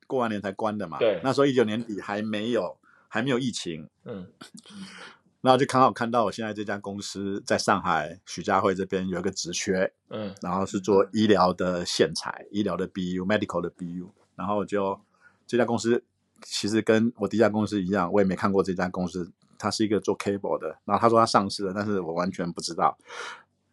[0.08, 4.28] 过完年才关的嘛，对，那时候一九年底还没有还没有疫情，嗯。
[5.42, 15.02] 然后就刚好看到我现在这家公司在上海许家汇这边有一个职缺，嗯，然后是做医疗的线材，医疗的 BU，medical 的 BU，然后我就
[15.48, 16.04] 这家公司
[16.44, 22.96] 其实跟我第一家公司一样，我也没看过这家公司，它是一个做 cable 的，然后他说他上市了，但是我完全不知道，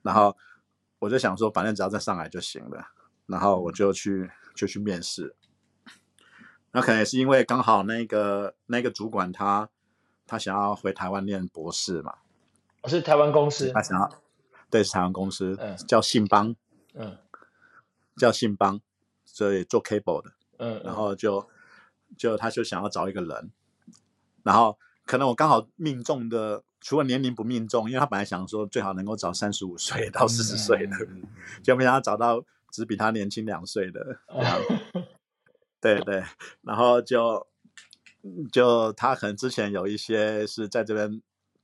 [0.01, 0.35] 然后
[1.01, 2.87] 我就想说，反正只要在上海就行了，
[3.27, 5.37] 然后我就去就去面试，
[6.73, 9.69] 那可能也是因为刚好那个那个主管他。
[10.29, 12.15] 他想要回台湾念博士嘛？
[12.85, 13.73] 是台湾公司。
[13.73, 14.09] 他想要，
[14.71, 16.55] 对，是台湾公司，嗯，叫信邦，
[16.93, 17.17] 嗯，
[18.17, 18.81] 叫信邦，
[19.25, 21.49] 所以做 cable 的，嗯，然后就
[22.19, 23.51] 就他就想要找一个人，
[24.43, 30.97] 然后可能我刚好命中的，除了年龄不命中，因为他本来想说最好能够找三十五岁到四十岁的，
[31.65, 34.21] 就没想到找到只比他年轻两岁的，
[35.81, 36.23] 对对，
[36.61, 37.48] 然后就。
[38.53, 41.21] 就他可能之前有一些是在这边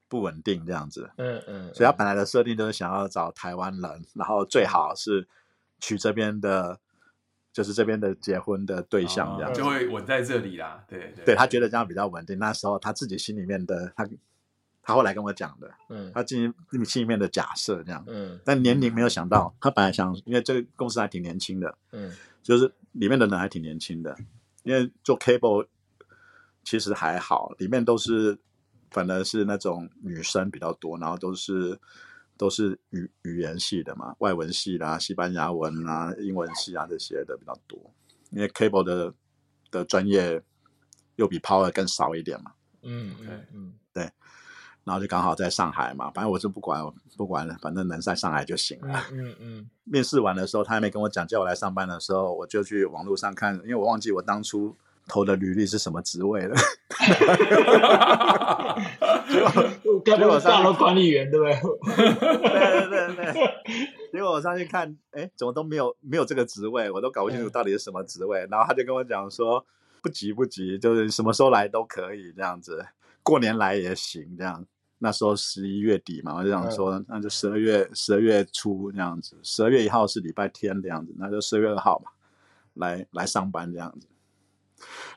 [0.09, 5.27] 不稳定这样子，嗯嗯，所以他本来的设定就是想要找台湾人，然后最好是
[5.81, 6.79] 娶这边的，
[7.53, 10.85] 就是这边的结婚的对象这样，就会稳在这里啦。
[10.87, 12.39] 对对，对他觉得这样比较稳定。
[12.39, 14.07] 那时候他自己心里面的他，
[14.83, 24.17] 他后来跟我讲的，嗯，他进行心里面的假设这样，嗯，但年龄没有想到，他本来想，因为这个公司还挺年轻的，嗯，就是里面的人还挺年轻的，
[24.63, 25.67] 因为做 cable。
[26.65, 28.39] 其实还好，里面都是，
[28.91, 31.79] 反而是那种女生比较多，然后都是
[32.37, 37.79] 都是语语言系的嘛，外文系啦、西班牙文啊、英文系啊这些的比较多。
[38.31, 39.13] 因为 cable 的
[39.71, 40.43] 的专业
[41.17, 42.53] 又比 power 更少一点嘛。
[42.83, 44.11] 嗯嗯嗯，对。
[44.85, 46.83] 然后就刚好在上海嘛，反正我是不管
[47.17, 49.05] 不管了，反正能在上海就行了。
[49.13, 49.37] 嗯嗯。
[49.41, 54.77] 嗯面试完的时候，他还没跟我讲叫我来上班的时候，我就去网络上看，因为我忘记我当初。
[55.07, 56.55] 投的履历是什么职位了？
[60.05, 61.55] 结果大楼管理员对不对？
[61.97, 63.35] 对对对对。
[64.13, 68.47] 结果我上去看，哎，怎么都没有没有这个职位，我都搞不清楚到底是什么职位。
[68.51, 69.65] 然后他就跟我讲说，
[70.03, 72.85] 不急不急，就是什么时候来都可以这样子，
[73.23, 74.65] 过年来也行这样。
[74.99, 82.11] 那时候十一月底嘛，我就想说，那就十二月十二月初这样子，十二月一号是礼拜天这样子，那就十二月二号嘛，
[82.75, 84.07] 来来上班这样子。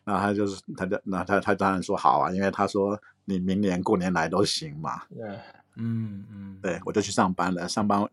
[0.03, 5.01] 那他就是，他就那他他当然说好啊，因为他说你明年过年来都行嘛。
[5.09, 5.27] 对，
[5.75, 8.07] 嗯嗯，对，我就去上班了，上班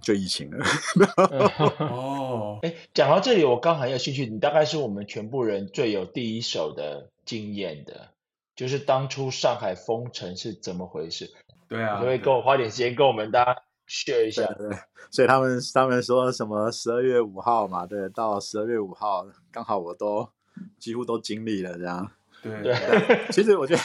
[0.00, 0.64] 就疫情了。
[1.80, 8.10] 哦，哎，讲到这里，我刚好有兴趣，你大概是我们全部人最有第一手的经验的，
[8.54, 11.30] 就是当初上海封城是怎么回事？
[11.68, 14.46] 对啊，可以跟我花点时间跟我们大家 share 一下。
[14.52, 14.78] 对，对，
[15.10, 20.30] 所以他们他们说什么十二月五号嘛，对，到十二月五号刚好我都。
[20.78, 22.10] 几乎都经历了这样，
[22.42, 22.62] 对。
[22.62, 23.26] 对。
[23.32, 23.82] 其实我觉得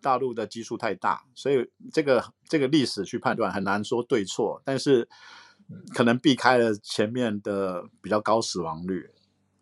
[0.00, 5.08] 大陆的基数太大，所以这个这个历史去判断很难说对错，但是
[5.94, 9.10] 可能避开了前面的比较高死亡率，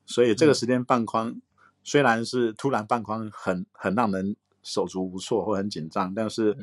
[0.06, 1.40] 所以这个时间放宽
[1.82, 6.56] 虽然是突然放宽，很很让人手足无措或很紧张，但是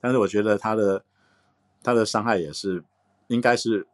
[0.00, 1.04] 但是我觉得它的
[1.82, 2.82] 它的伤害也是
[3.28, 3.86] 应该是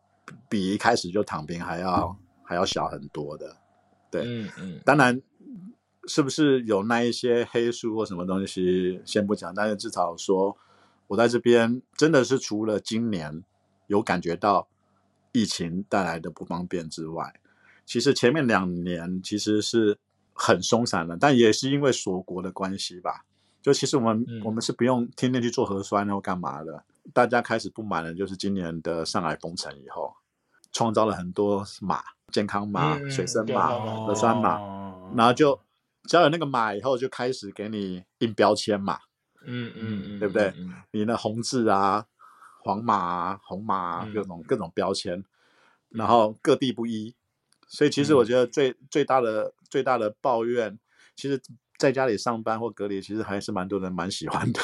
[0.48, 3.56] 比一开始就躺平还要还要小很多的。
[4.10, 5.20] 对，嗯嗯，当然，
[6.06, 9.54] 是不是有那一些黑数或什么东西，先不讲。
[9.54, 10.56] 但是至少说，
[11.08, 13.42] 我在这边真的是除了今年
[13.88, 14.68] 有感觉到
[15.32, 17.34] 疫情带来的不方便之外，
[17.84, 19.98] 其实前面两年其实是
[20.32, 21.16] 很松散的。
[21.18, 23.24] 但也是因为锁国的关系吧，
[23.60, 26.84] 就其实我们、嗯、我们是不用天天去做核酸或干嘛的。
[27.12, 30.14] 大家开始不满的就是今年的上海封城以后。
[30.76, 35.58] 创造了很多马，健康马、嗯、水生马、嗯、核酸马，哦、然后就
[36.04, 38.98] 只要有那个马以后，就开始给你印标签嘛，
[39.46, 40.52] 嗯嗯嗯，对不对？
[40.58, 42.04] 嗯、你那红字啊、
[42.62, 45.24] 黄马啊、红马啊，嗯、各种各种标签，
[45.88, 47.14] 然后各地不一，
[47.66, 50.78] 所以其实我觉得最、嗯、最大的最大的抱怨，
[51.16, 51.40] 其实。
[51.78, 54.60] 在家里上班或隔离，其实还是蛮多人蛮喜欢的，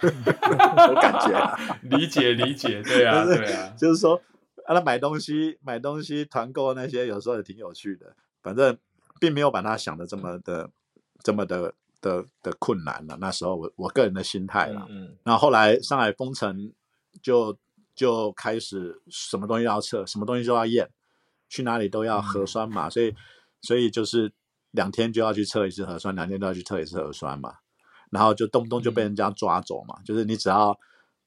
[0.00, 1.54] 我感觉、啊。
[1.84, 4.18] 理解理解，对啊 对啊，就是说，
[4.66, 8.14] 啊，他买东西买东西团购那些，有时候也挺有趣的。
[8.42, 8.76] 反正
[9.20, 10.70] 并没有把他想的这么的
[11.22, 13.16] 这么的的的困难了。
[13.20, 14.86] 那时候我我个人的心态了。
[14.90, 15.16] 嗯，嗯。
[15.24, 16.72] 然后后来上海封城，
[17.22, 17.56] 就
[17.94, 20.90] 就开始什么东西要测，什么东西都要验，
[21.48, 22.88] 去哪里都要核酸嘛。
[22.88, 23.14] 嗯、所以
[23.60, 24.32] 所以就是。
[24.74, 27.54] 两天就要去测一次核酸，两天都要去测一次核酸嘛，
[28.10, 29.94] 然后就动不动就被人家抓走嘛。
[30.00, 30.76] 嗯、就是你只要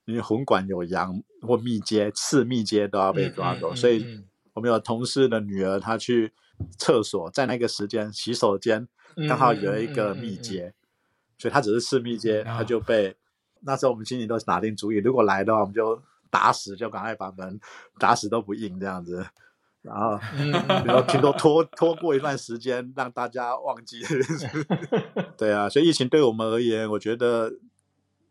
[0.07, 3.69] 你混管有羊或密接、次密接都要被抓走。
[3.69, 6.33] 嗯嗯嗯嗯、所以我们有同事的女儿，她去
[6.79, 8.87] 厕所，在那个时间洗手间
[9.27, 10.73] 刚好有一个密接，
[11.37, 13.15] 所以她只是次密接，她就被。
[13.61, 17.59] 那时候我们心里都打定主意，如果来的话，我们就打死，就赶快把门
[17.99, 19.25] 打死都不应这样子。
[19.81, 20.19] 然后，
[20.85, 24.01] 然后听说拖拖过一段时间，让大家忘记。
[25.37, 27.51] 对啊，所以疫情对我们而言，我觉得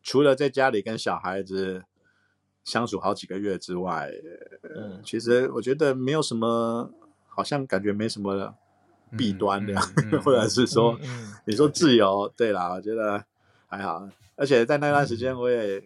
[0.07, 1.83] 除了在家里跟小孩子
[2.63, 4.09] 相处好几个月之外，
[4.63, 6.89] 嗯，其实我觉得没有什么，
[7.27, 8.55] 好像感觉没什么
[9.19, 13.25] 弊端的，嗯 嗯、或者是说，嗯嗯、你说自由，对啦，我觉得
[13.67, 14.09] 还好。
[14.37, 15.83] 而且在那段时间，我也。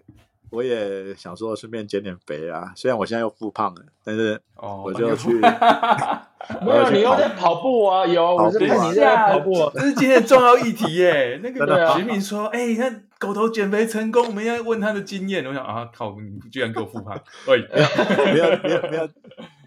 [0.53, 5.29] 我也想说顺便减点肥啊，虽然我现在又复胖了，但是 我就去。
[5.35, 8.05] 没有，你又在跑步啊？
[8.05, 9.71] 有，我是看你在跑步。
[9.75, 11.39] 这是今天的重要议题耶。
[11.41, 17.17] 那个徐敏说：“哎，那狗头减肥成功，我们要问他的经验。”我想啊，靠，你居然给我复胖？
[17.47, 19.09] 喂，没有，没有，没有。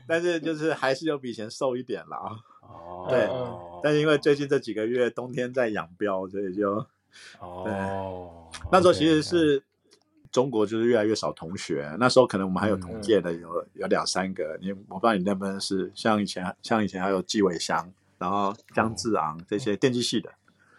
[0.05, 2.35] 但是就是还是有比以前瘦一点了啊。
[2.61, 3.05] 哦。
[3.07, 3.29] 对。
[3.81, 6.85] 但是因为最近这几个月冬天在养膘，所以就
[7.39, 8.49] 哦。
[8.69, 9.63] 那时候其实是。
[10.31, 20.31] 中国就是越来越少同学，那时候可能我们还有同届的有、嗯、有两三个，你我不知道你那边是像以前像以前还有纪伟祥，然后姜志昂这些电机系的，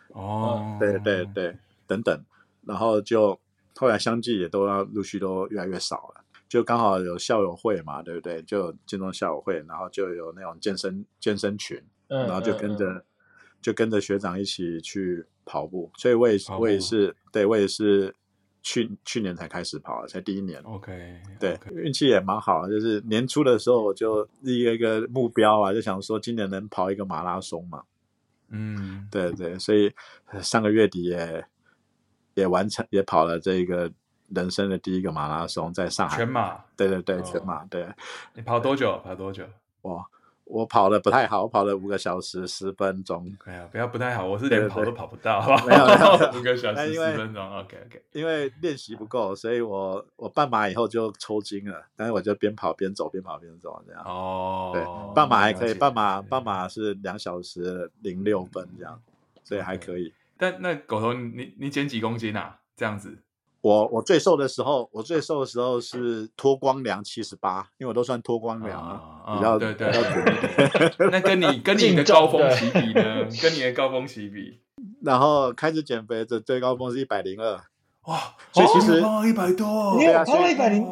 [0.09, 1.57] 哦，对对对，
[1.87, 2.25] 等等，
[2.66, 3.38] 然后就
[3.77, 8.42] 后来相继也都要陆续都越来越少了，就刚好有校友会嘛，对不对？
[8.42, 13.05] 就建中校友会，然后就有那种健身健身群，然后就跟着、嗯嗯、
[13.62, 18.14] 就跟着学长一起去跑步，所以我也我也是，哦、对我也是。
[18.66, 20.59] 去去年才开始跑，才第一年。
[20.62, 27.83] OK，对，运气也蛮好，就是年初的时候我就立一个目标啊，就想说今年能跑一个马拉松嘛。
[28.48, 29.92] 嗯，对对，所以
[30.40, 31.44] 上个月底也
[32.35, 33.90] 也完成，也跑了这个
[34.29, 36.16] 人生的第一个马拉松，在上海。
[36.16, 36.64] 全马。
[36.77, 37.64] 对对对，全马。
[37.66, 37.87] 对。
[38.35, 39.01] 你跑多久？
[39.05, 39.44] 跑多久？
[39.83, 40.05] 我。
[40.47, 43.35] 我跑的不太好，我跑了五个小时十分钟。
[43.47, 45.40] 哎呀，不要不太好，我是连跑都跑不到。
[45.66, 47.59] 没 有没有， 五个小时十分钟。
[47.61, 48.03] OK OK。
[48.12, 51.87] 因为练习不够，所以我我半马以后就抽筋了。
[51.97, 54.03] 但是我就边跑边走，边跑边走这样。
[54.05, 54.70] 哦。
[54.75, 59.01] 对，半马还可以，半马半马是两小时零六分这样，
[59.44, 60.12] 所以还可以。
[60.37, 62.59] 但那狗头，你你减几公斤啊？
[62.77, 63.18] 这样子。
[63.61, 69.90] 我我最瘦的时候，我最瘦的时候是脱光量七十八，因为我都算脱光量啊，比较对对。
[71.11, 73.27] 那跟你跟你的高峰期比呢？
[73.40, 74.61] 跟你的高峰期比，
[75.01, 77.59] 然后开始减肥的最高峰是一百零二，
[78.07, 78.35] 哇！
[78.53, 80.83] 所以其实一百多，对啊，所以一百零，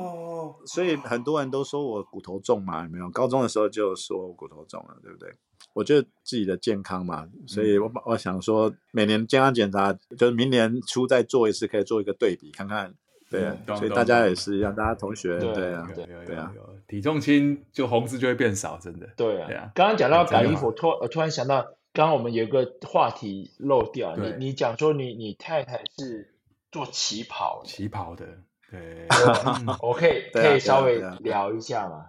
[0.67, 3.09] 所以很多人都说我骨头重嘛，有没有？
[3.11, 5.33] 高中的时候就说我骨头重了，对不对？
[5.75, 12.95] 我觉得自己的健康嘛，所以我我想说，每年健康检查，就是明年初再做一次，可以做一个对比，看看。
[13.31, 15.89] 对啊，所以大家也是一样，大家同学对啊，
[16.27, 16.53] 对啊，
[16.87, 19.09] 体重轻就红字就会变少，真的。
[19.17, 21.63] 对啊，刚刚讲到改衣服，突我突然想到，
[21.95, 26.35] 刚刚我们有个话题漏掉，你你讲说你你太太是
[26.71, 28.27] 做旗袍，旗袍的，
[28.73, 29.07] 对，
[29.81, 32.07] 我可以可以稍微聊一下嘛？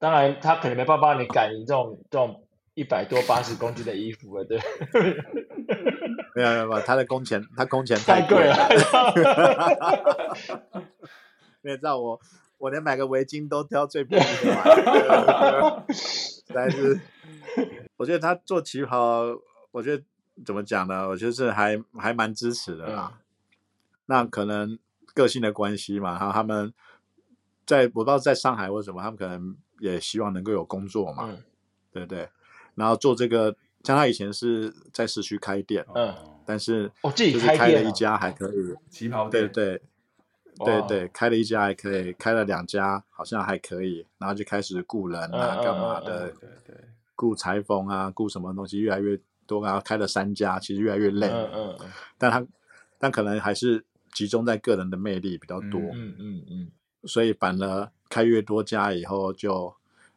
[0.00, 2.40] 当然，他可能没办法帮你改你这种这种。
[2.76, 4.58] 一百多八十公斤的衣服了，对。
[6.34, 8.56] 没有没有没有，他的工钱他工钱太贵了。
[11.62, 12.20] 你也知道我
[12.58, 14.64] 我连买个围巾都挑最便宜的买。
[16.52, 16.98] 但是
[17.96, 19.22] 我觉得他做旗袍，
[19.70, 20.02] 我觉得
[20.44, 21.06] 怎么讲呢？
[21.08, 23.12] 我觉得是还还蛮支持的啦。
[23.14, 23.18] 嗯、
[24.06, 24.76] 那可能
[25.14, 26.72] 个性的关系嘛，然后他们
[27.64, 31.42] 在我不知道在上海或什么，他们可能也希望能够有工作嘛，嗯、
[31.92, 32.28] 对不对？
[32.74, 33.54] 然后做这个，
[33.84, 39.82] 像他以前是在市区开店，嗯，但是哦自己开了一家还可以旗袍店，对对，
[40.64, 46.30] 对对，开了一家还可以，开了两家好像还可以，然后就开始雇人啊，干嘛的？
[46.30, 46.76] 对对，
[47.14, 51.28] 雇裁缝啊，雇什么东西越来越多，然后开了三家，其实越来越累。
[51.28, 51.78] 嗯嗯，
[52.18, 52.44] 但他
[52.98, 53.84] 但可能还是
[54.14, 55.80] 集中在个人的魅力比较多。
[55.92, 56.68] 嗯嗯嗯，
[57.04, 59.74] 所以反而开越多家以后，就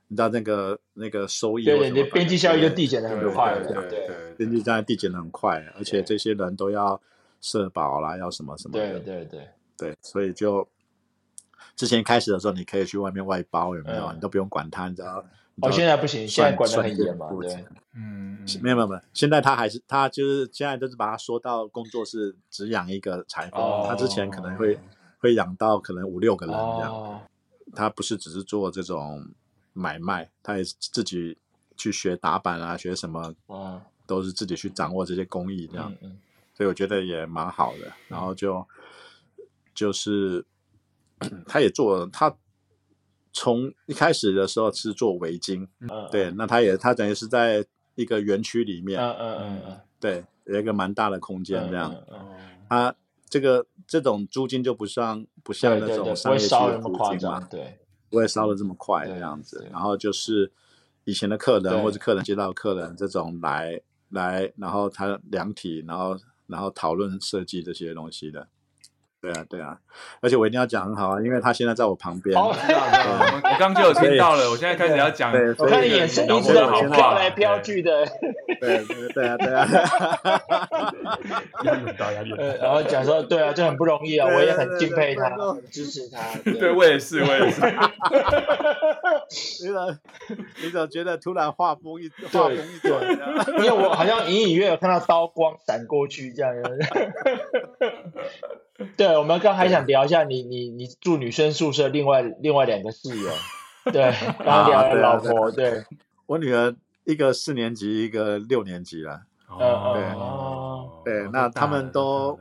[0.08, 7.02] 你知道那个那个收益，对对，边际效益就递减的很快，对对，边际效益递减的很快，而且这些人都要。
[7.39, 10.68] 社保啦，要什么什么的，对对对对，所以就
[11.76, 14.12] 之前开始的时候，你可以去外面外包，有没有？
[14.12, 15.24] 你都不用管他，你知道？
[15.62, 17.66] 哦，现在不行，现在管得很严嘛，对。
[17.93, 24.80] 嗯，没有没有没有，现在他还是他就是现在就是把他说到工作室只养一个裁缝，他之前可能会
[25.20, 27.22] 会养到可能五六个人这样。
[27.76, 29.28] 他不是只是做这种
[29.74, 31.38] 买卖，他也自己
[31.76, 33.34] 去学打板啊，学什么，
[34.05, 35.93] 都是自己去掌握这些工艺这样。
[36.55, 38.66] 所以我觉得也蛮好的，然后就
[39.76, 40.45] 就是
[41.45, 42.34] 他也做，他
[43.40, 47.64] 从一开始的时候是做围巾，嗯，对，那他也他等于是在
[47.94, 52.20] 一个园区里面，嗯嗯嗯嗯，对，有一个蛮大的空间这样，嗯，
[52.68, 52.96] 他
[53.30, 57.78] 这个这种租金就不像不像那种商业区的租金嘛，对，
[58.10, 60.52] 不会烧的这么快这样子，然后就是
[61.04, 63.80] 以前的客人或者客人接到客人这种来
[64.10, 66.18] 来，然后他量体，然后。
[66.50, 68.48] 然后讨论设计这些东西的，
[69.28, 69.78] 对啊，对啊，
[70.21, 72.39] 而且我一定要讲很好啊，因为他现在在我旁边。
[72.39, 72.55] 我
[73.59, 75.34] 刚刚就有听到了，我现在开始要讲。
[75.57, 78.05] 我看你眼神一直都好飘来飘去的。
[78.61, 79.67] 对对啊对啊。
[81.63, 82.34] 压力很大，压力。
[82.61, 85.30] 然后讲说，对啊，就很不容易啊，我也很敬佩他，
[85.69, 86.19] 支持他。
[86.57, 87.61] 对，我也是，我也是。
[89.61, 89.99] 你怎么，
[90.63, 93.03] 你怎觉得突然画风一画风一转？
[93.57, 96.53] 因为我好像隐隐约约有看到刀光闪过去这样。
[98.95, 103.32] 对，我们刚还想聊一下你你你住女生宿舍，另外另外两个室友。
[103.91, 105.51] 对， 刚刚聊了老婆。
[105.51, 105.84] 对，
[106.26, 109.24] 我女儿一个四年级，一个六年级了。
[109.47, 112.39] 哦，对，对，那他们都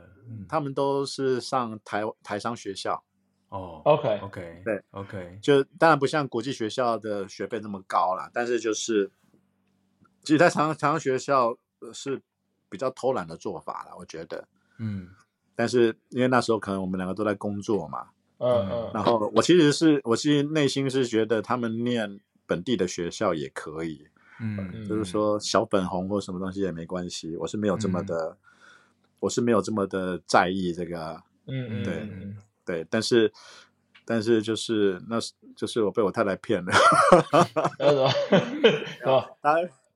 [0.49, 3.03] 他们都是上台台商学校。
[3.49, 9.09] 哦，OK，OK，对，OK，就当然不像国际学校的学费那么高了，但是就是，
[10.21, 11.55] 其实在台台商学校
[11.93, 12.21] 是
[12.67, 14.45] 比较偷懒的做法了，我觉得，
[14.79, 15.07] 嗯，
[15.57, 24.07] 但是因为那时候可能我们两个都在工作嘛，嗯嗯，然后我其实是我其实内心是觉得他们念本地的学校也可以，
[24.39, 28.37] 嗯，就是说小粉红或什么东西也没关系，我是没有这么的，
[29.19, 32.07] 我是没有这么的在意这个，嗯嗯，对。
[32.67, 33.31] 对，但是，
[34.03, 36.73] 但是就是那是就是我被我太太骗了，
[39.41, 39.55] 他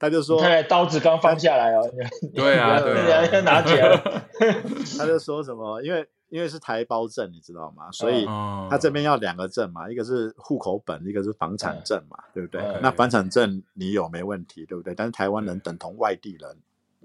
[0.00, 1.88] 他就说，太太刀子刚放下来哦，
[2.34, 3.96] 对啊，对啊，要拿起来，
[4.98, 7.92] 他就说什么，因为因为是台胞证，你知道吗？
[7.92, 8.24] 所以
[8.68, 12.60] 他这边要两个证嘛，一个是户口本，一个是房产证嘛，对不对？
[12.82, 14.94] 那房产证你有没问题，对不对？
[14.94, 16.56] 但是台湾人等同外地人，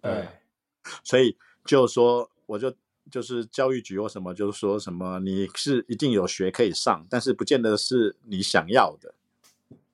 [0.01, 0.27] 对，
[1.03, 2.73] 所以就说我就。
[3.11, 9.13] 就是教育局或什么，就是说什么你是一定有学可以上，但是不见得是你想要的，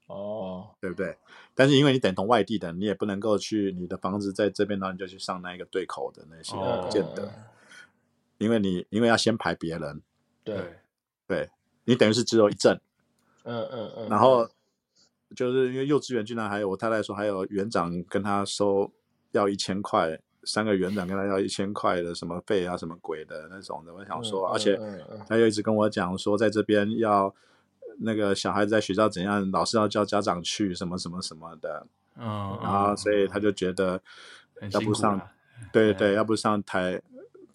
[0.07, 1.17] 哦，对不对？
[1.53, 7.31] 但是因为你等同外地的，你也不能够去你的房子在这边，然后你就去上那一个对口的那些，不见得，哦、
[8.37, 10.01] 因为你因为要先排别人，
[10.43, 10.55] 对，
[11.27, 11.49] 对，
[11.85, 12.79] 你等于是只有一证，
[13.43, 14.49] 嗯嗯嗯，然后
[15.35, 18.91] 就是因为幼稚园居然还有我太太说还有园长跟他收
[19.31, 20.19] 要一千块。
[20.43, 24.75] 三个园长跟他要一千块的什么费啊，什么鬼的那种的，我想说，而且
[25.29, 27.31] 他又一直跟我讲说，在这边要
[28.01, 31.87] 那个小孩子在学校怎样，老师要叫家长去什么什么什么的，
[32.17, 34.01] 嗯，然后所以他就觉得
[34.71, 35.21] 要不上，
[35.71, 37.01] 对对，要不上台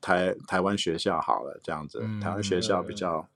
[0.00, 3.28] 台台湾学校好了，这样子，台湾学校比较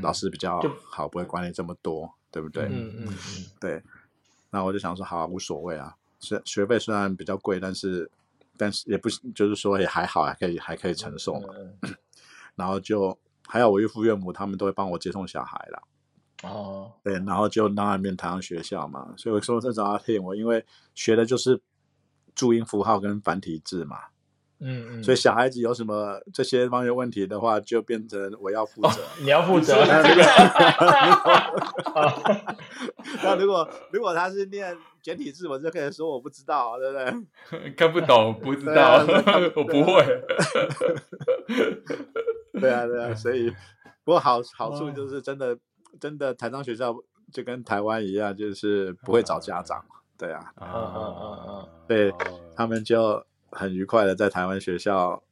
[0.00, 0.60] 老师比较
[0.90, 2.64] 好，不会管你这么多，对不对？
[2.64, 3.14] 嗯嗯嗯，
[3.60, 3.82] 对。
[4.50, 8.10] 那我就想说，好，无所谓啊，学学费虽然比较贵，但是。
[8.58, 11.48] 但是也不就是说也还好，还可以还可以承受嘛。
[12.56, 13.14] 然后就
[13.46, 15.82] 还有我岳父岳母，他们都会帮我接送小孩啦。
[16.42, 20.64] 哦，对，然后就当然面台上学校嘛，所以我说这种要骗我，因为
[20.94, 21.60] 学的就是
[22.34, 23.98] 注音符号跟繁体字嘛。
[24.58, 29.76] 嗯嗯，所以小孩子有什么这些方面问题的话，就变成我要负责，你要负责。
[33.22, 37.70] 那如果如果他是念简体字，我就可以说我不知道，对不对？
[37.76, 39.04] 看不懂，不知道，
[39.56, 40.02] 我不会。
[42.58, 43.50] 对啊，对啊，所以
[44.04, 45.58] 不过好好处就是真的
[46.00, 46.94] 真的台商学校
[47.32, 49.84] 就跟台湾一样，就是不会找家长，
[50.18, 52.14] 对啊，嗯嗯嗯嗯，对
[52.54, 53.24] 他们就。
[53.52, 55.22] 很愉快的在台湾学校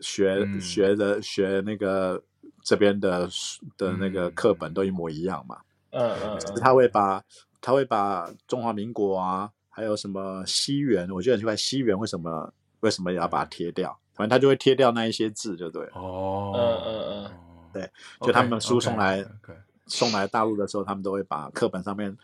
[0.00, 2.20] 学、嗯、学的学那个
[2.64, 3.28] 这边的
[3.76, 5.58] 的那个课本都一模一样嘛。
[5.90, 7.22] 嗯嗯，他会把
[7.60, 13.96] 他会把中华民国啊，还有什么西元，我觉得很奇怪，西元为什么为什么也要把它贴掉？
[14.14, 15.84] 反正他就会贴掉那一些字，就对。
[15.92, 17.30] 哦，嗯嗯嗯，
[17.72, 17.90] 对，
[18.22, 19.24] 就他们输送来
[19.90, 22.16] 送来大陆的时候，他们都会把课本上面。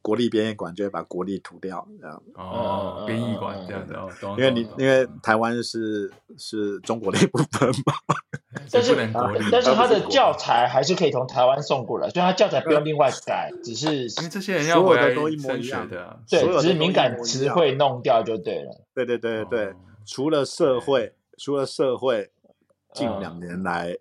[0.00, 4.08] 国立编译馆就会把国立涂掉，这样哦，编译馆这样子哦，
[4.38, 7.92] 因为你因为台湾是是中国的一部分嘛，
[8.70, 8.94] 但是
[9.50, 18.80] 但是他的教材还是可以从台湾送过来，所以他教材不用另外改，只是因为这些人要回来都一模一样的，对，只是敏感词汇弄掉就对了。
[18.94, 19.74] 对对对对，
[20.06, 22.30] 除了社会，除了社会
[22.94, 23.98] 近两年来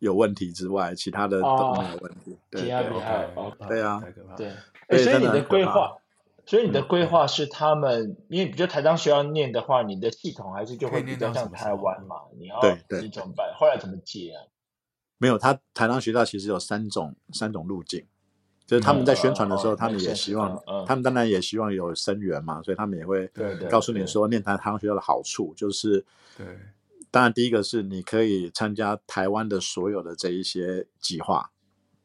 [0.00, 2.36] 有问题之外，其他的都没有问题。
[2.52, 3.30] 其他厉害，
[3.68, 4.02] 对啊，
[4.36, 4.50] 对。
[4.98, 5.96] 所以你的规划，
[6.44, 12.16] 所以你的规划是他们，因为比如台商学校念的话，你的系统还是就会比较像台湾嘛？
[12.36, 12.60] 你要
[13.00, 13.54] 你怎么办？
[13.56, 14.42] 后来怎么接啊？
[15.18, 18.04] 没有，他台商学校其实有三种三种路径，
[18.66, 23.30] 就是他们在宣传的时候，他们也希望，他们当然也希望有生源嘛，所以他们也会
[23.68, 26.04] 告诉你说，念台台商学校的好处就是，
[26.38, 26.46] 对，
[27.10, 31.50] 当然第一个是你可以参加台湾的所有的这一些计划。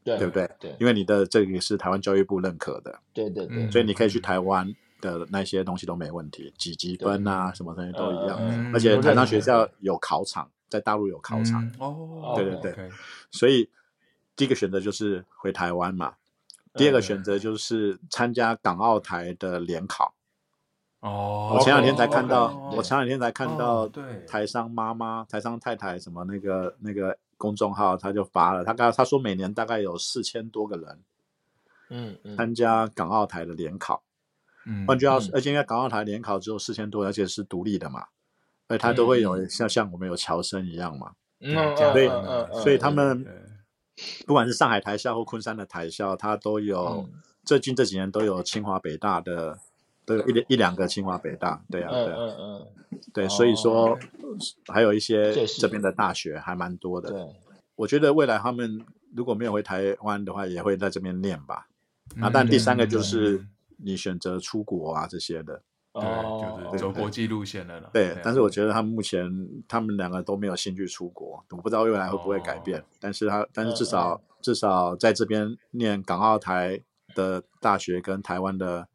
[0.04, 0.48] 对，对不对？
[0.60, 8.72] 对，因为你的这个是台湾教育部认可的，对对对，所以你可以去台湾的那些东西都没问题，几级分啊，什么东西都一样。
[8.72, 11.68] 而且台商学校有考场，在大陆有考场。
[11.80, 12.90] 哦，对对对，
[13.32, 13.68] 所以
[14.36, 16.14] 第一个选择就是回台湾嘛。
[16.76, 20.14] 第二个选择就是参加港澳台的联考。
[21.06, 24.26] 哦，我前两天才看到，我前两天才看到，对。
[24.28, 27.18] 台商妈妈、台商太太什么那个那个。
[27.38, 31.00] 公众号他就发了，他刚他说每年大概有四千多个人，
[31.90, 34.02] 嗯嗯，参加港澳台的联考，
[34.66, 38.06] 嗯，换句话说，而且因为港澳台联考只有四千多，而且是独立的嘛，
[38.70, 42.08] 而他都会有像像我们有侨生一样嘛，嗯，所以
[42.64, 43.26] 所以他们
[44.26, 47.06] 不管是上海台校或昆山的台校，他都有
[47.44, 49.60] 最近这几年都有清华北大的。
[50.06, 52.68] 都有一一两个清华北大，对啊，对啊，嗯嗯，
[53.12, 53.98] 对，所以说
[54.68, 57.10] 还有一些这边的大学还蛮多的。
[57.10, 57.26] 对，
[57.76, 58.86] 我觉得未来他们
[59.16, 61.68] 如果没有回台湾的话，也会在这边念吧。
[62.22, 63.44] 啊，但第三个就是
[63.78, 65.60] 你选择出国啊这些的，
[65.94, 67.90] 对，就是走国际路线的了。
[67.92, 69.28] 对，但是我觉得他们目前
[69.68, 72.84] 他们两个都没有兴趣出国，我不知道未来会不会改变。
[73.00, 76.80] 但是他但是至少至少在这边念港澳台
[77.16, 78.88] 的大学跟台湾的。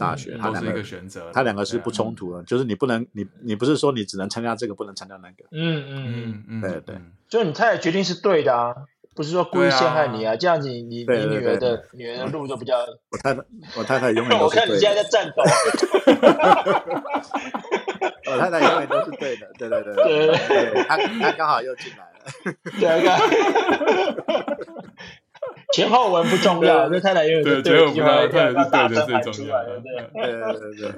[0.00, 5.44] 大学，它两个选择，它两个是不冲突的，就是你不能，你你不是说你只能参加这个，不能参加那个。
[5.52, 6.96] 嗯嗯嗯嗯，对对，
[7.28, 8.74] 就是你太太决定是对的啊，
[9.14, 12.78] 不是说故意陷害你啊，这样子你你你女儿的女儿的路就比较。
[13.10, 13.42] 我太太，
[13.76, 14.66] 我太太永远都 是对的。
[14.66, 15.42] 我看你现在在颤抖。
[18.32, 22.10] 我太太永远都是对的，对对对对对，她她刚好又进来了。
[22.80, 23.18] 对啊。
[25.74, 29.64] 前后文不重要，这太太因为对对对，他对的最重要。
[29.64, 30.94] 对对对对，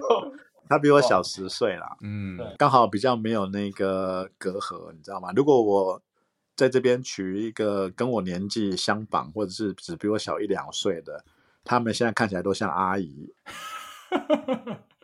[0.68, 5.30] 他比我小十岁啦， 嗯，刚好比较没有那个隔阂，你知道吗？
[5.36, 6.00] 如果我
[6.56, 11.24] 在这边娶一个跟我年纪相仿，或者是只比我小一两岁的，
[11.64, 13.32] 他们现在看起来都像阿姨，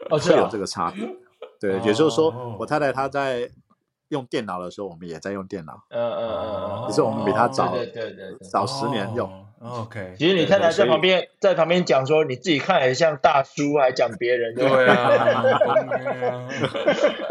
[0.09, 1.09] 哦，会有这个差别。
[1.61, 3.51] 对，也就是说，我太太她在。
[4.09, 5.85] 用电脑的时候，我们也在用电脑。
[5.91, 9.31] 嗯嗯嗯，只是我们比他早，对对对，早十年用。
[9.61, 10.15] OK。
[10.19, 14.55] 其实你太太在旁边，在旁边讲说，你自己看很像大叔，还讲别人。
[14.55, 15.43] 对啊。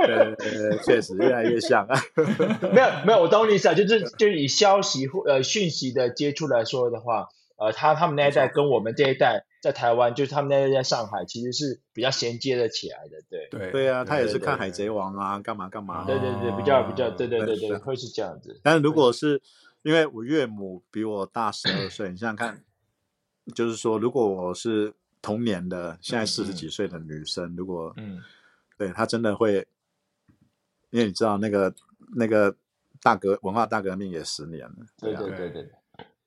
[0.05, 1.99] 对对对，确实越来越像啊。
[2.73, 9.45] 没有没有，我懂你意思啊，就是就是以消息或呃讯息的接触来说的话，呃，他他们那一代跟我们这一代。
[9.59, 18.61] 在台湾，就是他们那一代在上海，其实是比较衔接的起来的，对对对啊，他也是看《海贼王》啊，干嘛干嘛，对对对，比较比较，对对对对，会是这样子。
[18.63, 19.41] 但是如果是
[19.87, 22.61] 因为我岳母比我大十二岁，你想想看，
[23.55, 28.21] 就是说，如果我是同年的，现在四十几岁的女生，如果嗯，
[28.77, 29.65] 对她真的会，
[30.89, 31.73] 因为你知道那个
[32.17, 32.53] 那个
[33.01, 35.71] 大革文化大革命也十年了，对对对对。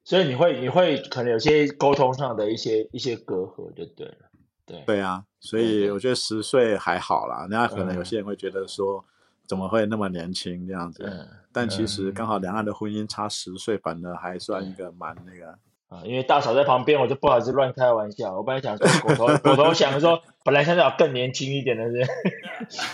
[0.05, 4.31] 所以你会你会可能有些沟通上的一些一些隔阂就对了，
[4.65, 4.83] 对。
[4.87, 9.05] 对啊，所以我觉得十岁还好啦，人家可能有些人会觉得说
[9.47, 22.09] 怎么会那么年轻这样子，嗯、但其实刚好两岸的婚姻差十岁，反而还算一个蛮那个啊，因为大嫂在旁边，我就不好意思乱开玩笑，我本来想说果头果头想说本来想找更年轻一点的人，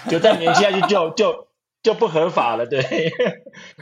[0.09, 1.47] 就再年轻下去就就。
[1.83, 2.83] 就不合法了，对。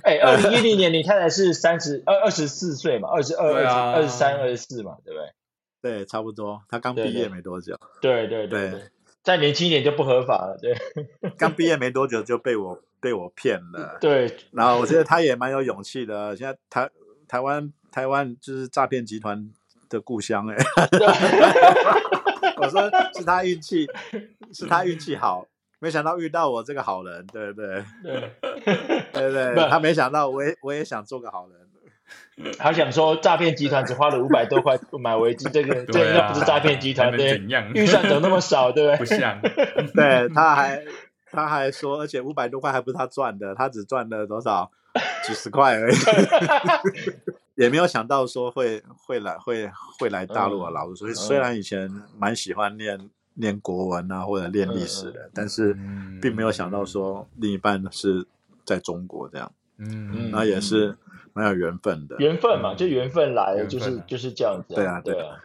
[0.03, 5.31] 哎，二零一零年你太太是三十二二十四岁嘛，二十二、二十二十三、二十四嘛，对不对？
[5.81, 6.61] 对，差不多。
[6.68, 7.79] 她刚毕业没多久。
[8.03, 8.83] 对对对对。
[9.25, 10.77] 再年轻一点就不合法了，对。
[11.37, 13.97] 刚毕业没多久就被我被我骗了。
[14.01, 14.37] 对。
[14.53, 16.37] 然后我觉得他也蛮有勇气的。
[16.37, 16.89] 现在台
[17.27, 19.51] 台湾台湾就是诈骗集团
[19.89, 20.57] 的故乡哎。
[22.59, 22.83] 我说
[23.14, 23.89] 是他运气，
[24.53, 25.47] 是他运气好，
[25.81, 27.85] 没想到遇到我这个好人，对不对？
[28.05, 31.64] 对对对， 他没想到我也我也想做个好人。
[32.59, 37.39] 他想说诈骗集团只花了五百多块买围巾，这个 这应该不是诈骗集团对？
[37.75, 38.99] 预算怎么那么少，对不对？
[38.99, 39.41] 不像，
[39.95, 40.85] 对，他还
[41.31, 44.71] 他还说，而且五百多块还不是他赚的，他只赚了多少
[45.25, 45.97] 几十块而已，
[47.55, 50.97] 也没有想到说会会来会会来大陆啊，老师。
[50.97, 51.89] 所以虽然以前
[52.19, 52.99] 蛮喜欢念
[53.35, 55.77] 念国文啊或者念历史的，但是
[56.21, 58.27] 并没有想到说另一半是
[58.65, 60.97] 在中国这样，嗯，那也是。
[61.35, 64.74] 蛮有缘分的，缘分嘛，就缘分来了，就是就是这样子。
[64.74, 65.37] 对啊，对啊，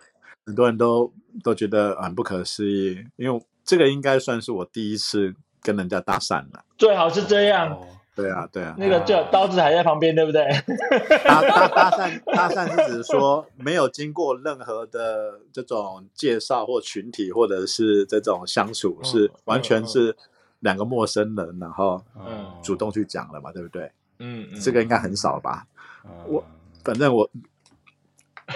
[0.45, 1.11] 很多人都
[1.43, 6.63] 都觉得很不可思议，因为这个应该算是我第一次跟人家搭讪了。
[6.77, 7.77] 最好是这样。
[8.15, 8.75] 对啊，对啊。
[8.77, 10.43] 那个就刀子还在旁边，对不对？
[11.23, 20.15] 搭搭搭讪，搭讪是指说没有经过任何的这种介绍或群体，或者是这种相处，是完全是
[20.59, 22.03] 两个陌生人，然后
[22.61, 23.89] 主动去讲了嘛，对不对？
[24.19, 25.65] 嗯，这个应该很少吧。
[26.27, 26.43] 我
[26.83, 27.29] 反正我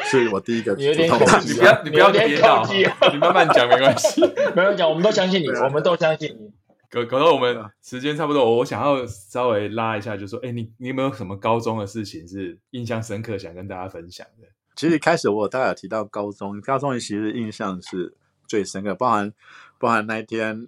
[0.06, 2.66] 是我第一个，你有点你不要你不要憋到，
[3.12, 4.22] 你慢慢讲没关系，
[4.56, 6.52] 没有讲，我们都相信你，我们都相信你。
[6.90, 14.48] 搞搞到我们时间差不多，我想要稍微拉一下，就说，哎，你你有没有什么高中的事情是印象深刻，想跟大家分享的？
[14.76, 18.16] 其实开始我大概有提到高中，高中其实印象是
[18.48, 19.34] 最深刻，包含
[19.78, 20.68] 包含那一天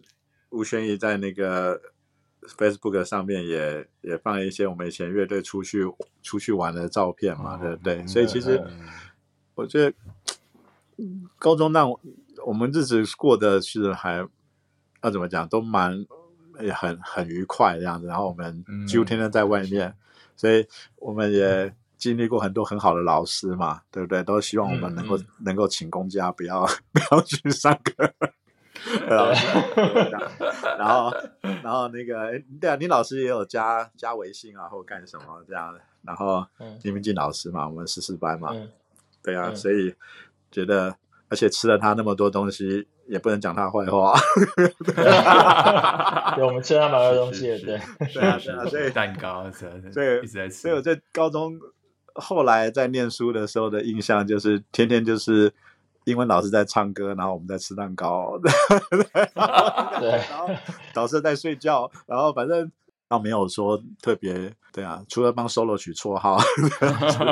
[0.49, 1.81] 吴宣仪在那个。
[2.57, 5.83] Facebook 上面也也放一些我们以前乐队出去
[6.21, 8.05] 出去玩的照片嘛，对不对？
[8.07, 8.63] 所以其实
[9.55, 9.93] 我觉得
[11.37, 11.85] 高中那
[12.45, 14.25] 我们日子过得是还
[15.01, 16.05] 要怎么讲，都蛮
[16.61, 18.07] 也很很愉快这样子。
[18.07, 19.95] 然后我们几乎天天在外面，
[20.35, 20.65] 所以
[20.97, 24.21] 我们也经历过很多很好的老师嘛，对不对？
[24.23, 28.13] 都希望我们能够能够请公假，不要 不要去上课。
[29.07, 29.31] 然后，
[30.77, 31.13] 然后，
[31.63, 35.79] 然后那个，对啊，你老师也有加加微信啊，或干什么这样的。
[36.03, 36.45] 然后，
[36.83, 38.55] 林明进老师嘛，我们十四班嘛，
[39.23, 39.93] 对啊，所以
[40.51, 40.95] 觉得，
[41.29, 44.13] 而且吃了他那么多东西，也不能讲他坏话。
[46.35, 47.79] 对，我们吃了他蛮多东西，对，
[48.13, 50.55] 对啊，对啊，所以蛋糕，所以一直在吃。
[50.55, 51.59] 所以我在高中
[52.13, 55.53] 后来在念书的时候的印象，就是天天就是。
[56.05, 58.37] 英文老师在唱歌，然后我们在吃蛋糕，
[59.99, 60.47] 对，然后
[60.93, 62.71] 导师在睡觉，然后反正
[63.07, 66.37] 倒没有说特别，对啊，除了帮 solo 取绰号。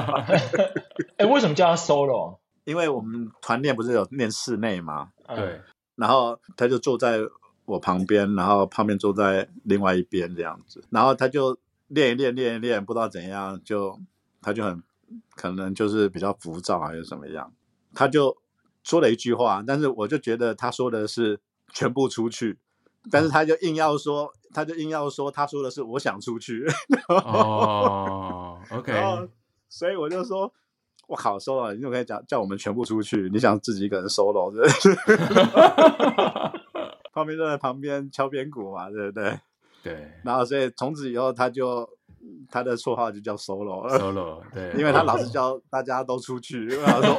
[1.17, 2.37] 哎，为什么叫他 solo？
[2.63, 5.61] 因为我们团练不是有练室内嘛，对，
[5.95, 7.19] 然后他就坐在
[7.65, 11.57] 我旁边，然后旁边坐在另外一边这样子，然后他就
[11.89, 13.99] 练一练，练一练，不知道怎样，就
[14.41, 14.81] 他就很
[15.35, 17.53] 可能就是比较浮躁还是怎么样，
[17.93, 18.35] 他就。
[18.83, 21.39] 说了一句话，但是我就觉得他说的是
[21.73, 22.59] 全部出去，
[23.09, 26.65] 但是他就硬要说，他就硬要说，他说的是我想出去。
[27.07, 28.93] 哦，OK，
[29.69, 30.53] 所以我就说，
[31.07, 33.29] 我靠，solo，你怎么可以讲叫我们全部出去？
[33.31, 34.51] 你想自己一个人 solo？
[37.13, 39.39] 旁边就在旁边敲边鼓嘛，对不对？
[39.83, 40.11] 对。
[40.23, 41.89] 然后所以从此以后，他就
[42.49, 47.15] 他的绰号就叫 solo，solo，对，因为他老是 叫大家都出去，因为他说。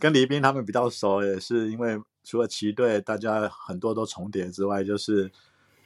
[0.00, 5.30] 跟黎斌他们比较熟，也是因为除了旗队大家很多都重叠之外，就是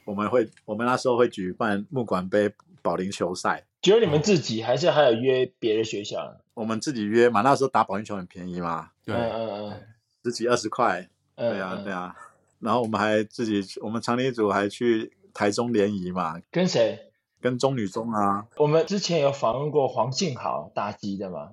[0.05, 2.51] 我们会我们那时候会举办木管杯
[2.81, 3.65] 保龄球赛。
[3.81, 6.37] 只有你们自己，还是还有约别的学校？
[6.55, 9.81] 我们自己约嘛，那时候打保龄球很便宜嘛，对，嗯嗯嗯，
[10.23, 12.15] 十几二十块，对啊对啊。
[12.59, 16.41] 然后我们还自己，我们长笛组还去台中联谊嘛。
[16.49, 17.11] 跟谁？
[17.41, 18.47] 跟中女中啊。
[18.57, 21.51] 我们之前有访问过黄信豪打击的嘛。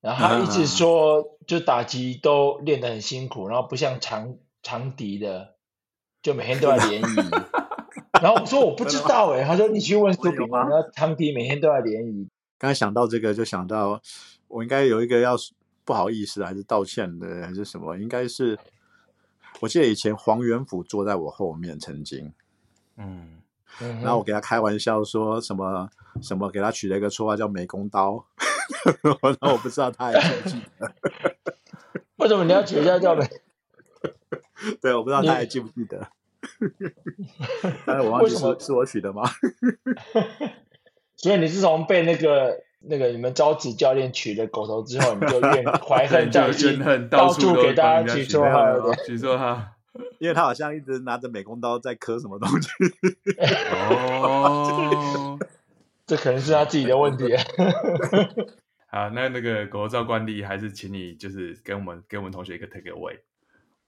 [0.00, 5.56] 然后他一直说，就打击都练得很辛苦，然后不像长长笛的，
[6.22, 7.04] 就每天都要联 谊。
[8.22, 12.28] 然后我说我不知道哎，他说你去问苏炳，然后长笛每天都要联谊。
[12.58, 14.00] 刚才想到这个，就想到
[14.48, 15.36] 我应该有一个要
[15.84, 17.96] 不好意思还是道歉的，还是什么？
[17.96, 18.58] 应该是
[19.60, 22.32] 我记得以前黄元甫坐在我后面，曾经，
[22.96, 23.38] 嗯，
[23.80, 25.88] 然后我给他开玩笑说什么
[26.22, 28.24] 什么，给他取了一个绰号叫美工刀。
[29.22, 30.92] 我我不知道他还记不记得？
[32.16, 33.26] 为什么你要取一下叫美？
[34.80, 36.08] 对，我不知道他还记不记得。
[37.86, 39.22] 但是我忘记是是我取的吗？
[41.16, 49.62] 所以你自从被那个那个你们招子教练取了狗头之后，你就怨怀恨在心，到处给大家取绰号，取绰号。
[50.18, 52.68] 因为他好像一直拿着美工刀在刻什么东西。
[53.72, 55.38] 哦。
[56.06, 57.24] 这可能是他自己的问题。
[58.90, 63.18] 好，那那个国照惯例，还是请你就是给我们给我们同学一个 take away。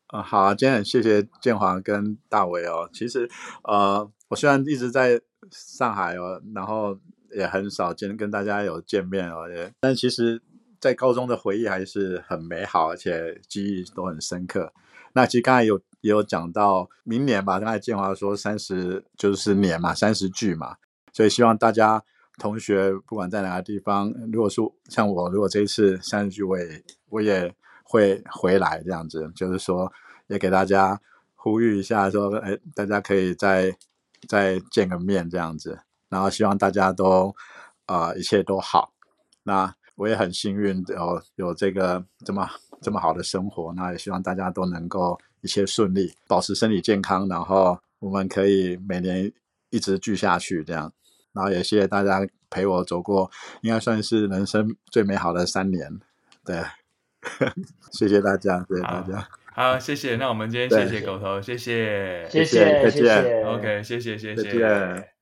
[0.09, 2.91] 啊、呃，好啊，今天很谢谢建华跟大伟哦。
[2.93, 3.27] 其实，
[3.65, 5.19] 呃，我虽然一直在
[5.51, 6.99] 上海哦，然后
[7.35, 10.43] 也很少见跟大家有见面哦，也，但其实，
[10.79, 14.75] 在高中的回忆还是很美好，而且记忆都很深刻。
[15.15, 20.77] 那其实刚才有也有讲到明年吧，刚才建华说三十就是年嘛，三十聚嘛，
[21.13, 22.03] 所以希望大家
[22.39, 29.93] 同学不管在哪个地方，如果说像我，如果这一次三十聚，我也我也会回来这样子，就是说
[30.29, 31.01] 也给大家
[31.35, 33.77] 呼吁一下说，说哎，大家可以再
[34.29, 35.79] 再见个面这样子，
[36.09, 37.35] 然后希望大家都
[37.87, 38.93] 啊、一切都好。
[39.43, 42.49] 那我也很幸运有有这个这么。
[42.83, 49.33] 这么好的生活，那也希望大家都能够一切顺利，保持身体健康，然后我们可以每年
[49.71, 50.93] 一直聚下去，这样。
[51.33, 53.31] 然后也谢谢大家陪我走过，
[53.63, 56.01] 应该算是人生最美好的三年。
[56.45, 56.61] 对，
[57.93, 59.29] 谢谢大家，谢谢大家。
[59.53, 60.17] 好，好，谢谢。
[60.17, 63.45] 那我们今天谢谢狗头，谢谢，谢谢，谢谢。
[63.45, 64.43] OK，谢谢，谢谢。
[64.43, 65.20] 再见。